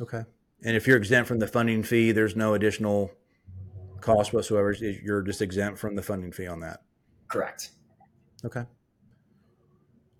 Okay. 0.00 0.22
And 0.62 0.76
if 0.76 0.86
you're 0.86 0.96
exempt 0.96 1.28
from 1.28 1.38
the 1.38 1.46
funding 1.46 1.82
fee, 1.82 2.12
there's 2.12 2.36
no 2.36 2.54
additional 2.54 3.10
cost 4.00 4.32
whatsoever. 4.32 4.72
You're 4.72 5.22
just 5.22 5.40
exempt 5.40 5.78
from 5.78 5.94
the 5.94 6.02
funding 6.02 6.32
fee 6.32 6.46
on 6.46 6.60
that. 6.60 6.80
Correct. 7.28 7.70
Okay. 8.44 8.64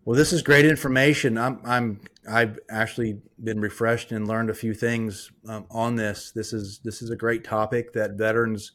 Well, 0.05 0.17
this 0.17 0.33
is 0.33 0.43
great 0.43 0.65
information. 0.65 1.37
I'm, 1.37 1.61
I'm, 1.65 2.01
I've 2.29 2.59
actually 2.71 3.21
been 3.43 3.61
refreshed 3.61 4.13
and 4.13 4.27
learned 4.27 4.49
a 4.49 4.55
few 4.55 4.73
things 4.73 5.31
um, 5.47 5.67
on 5.71 5.97
this. 5.97 6.31
This 6.31 6.53
is, 6.53 6.81
this 6.83 7.03
is 7.03 7.11
a 7.11 7.17
great 7.17 7.45
topic 7.45 7.93
that 7.93 8.13
veterans, 8.13 8.73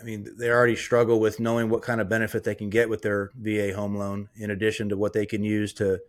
I 0.00 0.04
mean, 0.04 0.26
they 0.38 0.48
already 0.48 0.76
struggle 0.76 1.18
with 1.18 1.40
knowing 1.40 1.68
what 1.68 1.82
kind 1.82 2.00
of 2.00 2.08
benefit 2.08 2.44
they 2.44 2.54
can 2.54 2.70
get 2.70 2.88
with 2.88 3.02
their 3.02 3.30
VA 3.34 3.74
home 3.74 3.96
loan, 3.96 4.28
in 4.36 4.50
addition 4.50 4.88
to 4.90 4.96
what 4.96 5.12
they 5.12 5.26
can 5.26 5.42
use 5.42 5.72
to 5.74 6.00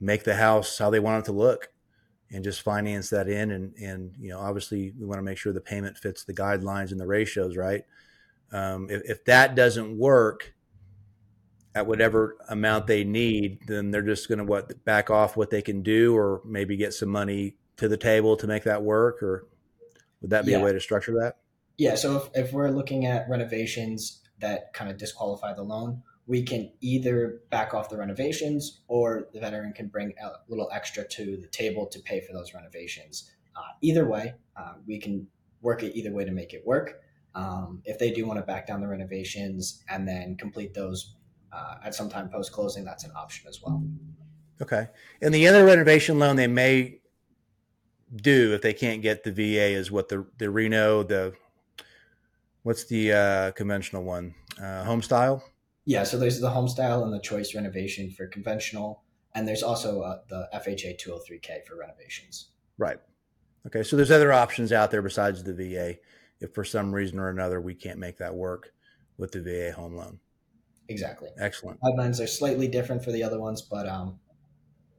make 0.00 0.24
the 0.24 0.36
house 0.36 0.78
how 0.78 0.88
they 0.88 1.00
want 1.00 1.24
it 1.24 1.26
to 1.26 1.32
look 1.32 1.68
and 2.30 2.42
just 2.42 2.62
finance 2.62 3.10
that 3.10 3.28
in. 3.28 3.50
And, 3.50 3.74
and, 3.76 4.14
you 4.18 4.30
know, 4.30 4.40
obviously 4.40 4.94
we 4.98 5.06
want 5.06 5.18
to 5.18 5.22
make 5.22 5.36
sure 5.38 5.52
the 5.52 5.60
payment 5.60 5.98
fits 5.98 6.24
the 6.24 6.34
guidelines 6.34 6.90
and 6.90 6.98
the 6.98 7.06
ratios, 7.06 7.54
right? 7.54 7.84
Um, 8.50 8.88
if, 8.88 9.02
if 9.04 9.24
that 9.26 9.54
doesn't 9.54 9.98
work 9.98 10.54
at 11.74 11.86
whatever 11.86 12.36
amount 12.48 12.86
they 12.86 13.04
need, 13.04 13.58
then 13.66 13.90
they're 13.90 14.02
just 14.02 14.28
going 14.28 14.38
to 14.38 14.44
what 14.44 14.84
back 14.84 15.10
off 15.10 15.36
what 15.36 15.50
they 15.50 15.62
can 15.62 15.82
do, 15.82 16.16
or 16.16 16.40
maybe 16.44 16.76
get 16.76 16.94
some 16.94 17.08
money 17.08 17.56
to 17.76 17.88
the 17.88 17.96
table 17.96 18.36
to 18.36 18.46
make 18.46 18.64
that 18.64 18.82
work, 18.82 19.22
or 19.22 19.48
would 20.20 20.30
that 20.30 20.44
be 20.44 20.52
yeah. 20.52 20.58
a 20.58 20.64
way 20.64 20.72
to 20.72 20.80
structure 20.80 21.12
that? 21.12 21.36
Yeah. 21.76 21.96
So 21.96 22.16
if, 22.16 22.30
if 22.46 22.52
we're 22.52 22.70
looking 22.70 23.06
at 23.06 23.28
renovations 23.28 24.22
that 24.38 24.72
kind 24.72 24.90
of 24.90 24.96
disqualify 24.96 25.54
the 25.54 25.62
loan, 25.62 26.02
we 26.26 26.42
can 26.42 26.70
either 26.80 27.40
back 27.50 27.74
off 27.74 27.88
the 27.88 27.96
renovations 27.96 28.80
or 28.88 29.28
the 29.32 29.40
veteran 29.40 29.72
can 29.72 29.88
bring 29.88 30.14
a 30.22 30.30
little 30.48 30.70
extra 30.72 31.06
to 31.06 31.36
the 31.36 31.48
table 31.48 31.86
to 31.86 31.98
pay 32.00 32.20
for 32.20 32.32
those 32.32 32.54
renovations. 32.54 33.30
Uh, 33.56 33.60
either 33.82 34.06
way, 34.06 34.34
uh, 34.56 34.74
we 34.86 34.98
can 34.98 35.26
work 35.60 35.82
it 35.82 35.96
either 35.96 36.12
way 36.12 36.24
to 36.24 36.30
make 36.32 36.54
it 36.54 36.64
work. 36.64 37.00
Um, 37.34 37.82
if 37.84 37.98
they 37.98 38.10
do 38.10 38.26
want 38.26 38.38
to 38.38 38.46
back 38.46 38.66
down 38.66 38.80
the 38.80 38.86
renovations 38.86 39.82
and 39.88 40.06
then 40.06 40.36
complete 40.36 40.72
those 40.72 41.16
uh, 41.54 41.76
at 41.84 41.94
some 41.94 42.08
time 42.08 42.28
post 42.28 42.52
closing, 42.52 42.84
that's 42.84 43.04
an 43.04 43.12
option 43.16 43.48
as 43.48 43.60
well. 43.62 43.82
Okay. 44.60 44.88
And 45.22 45.32
the 45.32 45.46
other 45.48 45.64
renovation 45.64 46.18
loan 46.18 46.36
they 46.36 46.46
may 46.46 47.00
do 48.14 48.54
if 48.54 48.62
they 48.62 48.72
can't 48.72 49.02
get 49.02 49.24
the 49.24 49.32
VA 49.32 49.72
is 49.72 49.90
what 49.90 50.08
the 50.08 50.26
the 50.38 50.48
Reno 50.50 51.02
the 51.02 51.34
what's 52.62 52.84
the 52.84 53.12
uh, 53.12 53.50
conventional 53.52 54.04
one 54.04 54.34
uh, 54.62 54.84
home 54.84 55.02
style 55.02 55.42
yeah, 55.86 56.04
so 56.04 56.18
there's 56.18 56.40
the 56.40 56.50
home 56.50 56.68
style 56.68 57.04
and 57.04 57.12
the 57.12 57.20
choice 57.20 57.54
renovation 57.54 58.10
for 58.10 58.26
conventional, 58.26 59.02
and 59.34 59.46
there's 59.46 59.62
also 59.62 60.00
uh, 60.00 60.18
the 60.28 60.48
FHA 60.54 60.98
203K 60.98 61.64
for 61.66 61.76
renovations. 61.76 62.48
Right. 62.78 62.98
Okay, 63.66 63.82
so 63.82 63.96
there's 63.96 64.10
other 64.10 64.32
options 64.32 64.72
out 64.72 64.90
there 64.90 65.02
besides 65.02 65.42
the 65.42 65.54
VA 65.54 65.96
if 66.40 66.54
for 66.54 66.64
some 66.64 66.94
reason 66.94 67.18
or 67.18 67.28
another 67.28 67.60
we 67.60 67.74
can't 67.74 67.98
make 67.98 68.18
that 68.18 68.34
work 68.34 68.72
with 69.18 69.32
the 69.32 69.40
VA 69.40 69.72
home 69.72 69.94
loan. 69.94 70.18
Exactly. 70.88 71.30
Excellent. 71.38 71.80
Guidelines 71.80 72.22
are 72.22 72.26
slightly 72.26 72.68
different 72.68 73.04
for 73.04 73.12
the 73.12 73.22
other 73.22 73.40
ones, 73.40 73.62
but 73.62 73.88
um, 73.88 74.18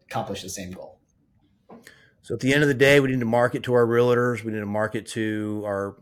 accomplish 0.10 0.42
the 0.42 0.50
same 0.50 0.72
goal. 0.72 1.00
So 2.22 2.34
at 2.34 2.40
the 2.40 2.54
end 2.54 2.64
of 2.64 2.68
the 2.68 2.74
day, 2.74 3.00
we 3.00 3.12
need 3.12 3.20
to 3.20 3.26
market 3.26 3.64
to 3.64 3.74
our 3.74 3.86
realtors. 3.86 4.44
We 4.44 4.52
need 4.52 4.60
to 4.60 4.66
market 4.66 5.06
to 5.10 5.62
our 5.66 5.96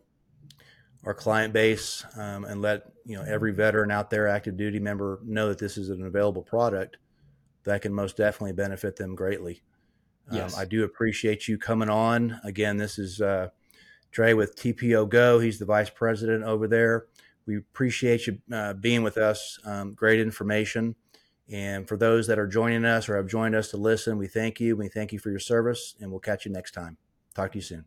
our 1.06 1.13
client 1.13 1.52
base 1.52 2.06
um, 2.15 2.46
and 2.46 2.62
let 2.62 2.84
you 3.06 3.17
know 3.17 3.24
every 3.24 3.52
veteran 3.52 3.91
out 3.91 4.10
there, 4.10 4.30
active 4.30 4.56
duty 4.56 4.80
member, 4.80 5.19
know 5.26 5.50
that 5.50 5.58
this 5.58 5.78
is 5.78 5.89
an 5.89 6.06
available 6.06 6.41
product 6.41 6.96
that 7.65 7.82
can 7.82 7.93
most 7.93 8.15
definitely 8.15 8.54
benefit 8.54 8.96
them 8.96 9.15
greatly. 9.15 9.62
Um, 10.30 10.38
yes. 10.38 10.54
Um, 10.54 10.62
I 10.62 10.65
do 10.65 10.84
appreciate 10.84 11.48
you 11.48 11.58
coming 11.58 11.89
on. 11.89 12.39
Again, 12.46 12.78
this 12.78 12.98
is 12.98 13.19
uh, 13.19 13.50
Trey 14.12 14.34
with 14.34 14.56
TPO 14.56 15.10
Go. 15.10 15.39
He's 15.39 15.60
the 15.60 15.65
vice 15.65 15.89
president 15.89 16.43
over 16.43 16.67
there. 16.67 17.08
We 17.45 17.58
appreciate 17.58 18.27
you 18.27 18.39
uh, 18.51 18.73
being 18.73 19.03
with 19.03 19.17
us. 19.17 19.60
Um, 19.65 19.93
great 19.93 20.19
information. 20.19 20.95
And 21.51 21.88
for 21.88 21.97
those 21.97 22.27
that 22.27 22.39
are 22.39 22.47
joining 22.47 22.86
us 22.86 23.10
or 23.10 23.17
have 23.17 23.27
joined 23.27 23.56
us 23.56 23.69
to 23.71 23.77
listen, 23.77 24.17
we 24.17 24.27
thank 24.27 24.60
you. 24.60 24.75
We 24.77 24.88
thank 24.88 25.12
you 25.12 25.19
for 25.19 25.29
your 25.29 25.39
service, 25.39 25.95
and 25.99 26.10
we'll 26.10 26.21
catch 26.21 26.45
you 26.45 26.51
next 26.51 26.71
time. 26.71 26.97
Talk 27.36 27.51
to 27.51 27.58
you 27.58 27.62
soon. 27.62 27.86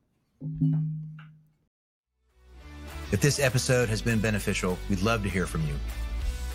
If 3.13 3.21
this 3.21 3.39
episode 3.39 3.89
has 3.89 4.03
been 4.03 4.19
beneficial, 4.19 4.79
we'd 4.91 5.01
love 5.01 5.23
to 5.23 5.29
hear 5.29 5.47
from 5.47 5.63
you. 5.63 5.75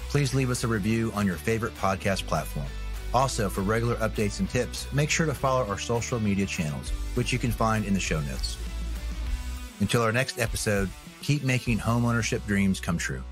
Please 0.10 0.34
leave 0.34 0.50
us 0.50 0.64
a 0.64 0.68
review 0.68 1.12
on 1.16 1.26
your 1.26 1.38
favorite 1.38 1.74
podcast 1.76 2.28
platform. 2.28 2.68
Also, 3.14 3.50
for 3.50 3.62
regular 3.62 3.96
updates 3.96 4.40
and 4.40 4.50
tips, 4.50 4.92
make 4.94 5.10
sure 5.10 5.26
to 5.26 5.34
follow 5.34 5.66
our 5.68 5.80
social 5.80 6.20
media 6.20 6.46
channels, 6.46 6.90
which 7.16 7.34
you 7.34 7.40
can 7.40 7.52
find 7.52 7.86
in 7.86 7.94
the 7.94 8.00
show 8.00 8.20
notes. 8.22 8.58
Until 9.80 10.02
our 10.02 10.12
next 10.12 10.40
episode, 10.40 10.90
keep 11.22 11.44
making 11.44 11.78
homeownership 11.78 12.46
dreams 12.48 12.80
come 12.80 12.98
true. 12.98 13.24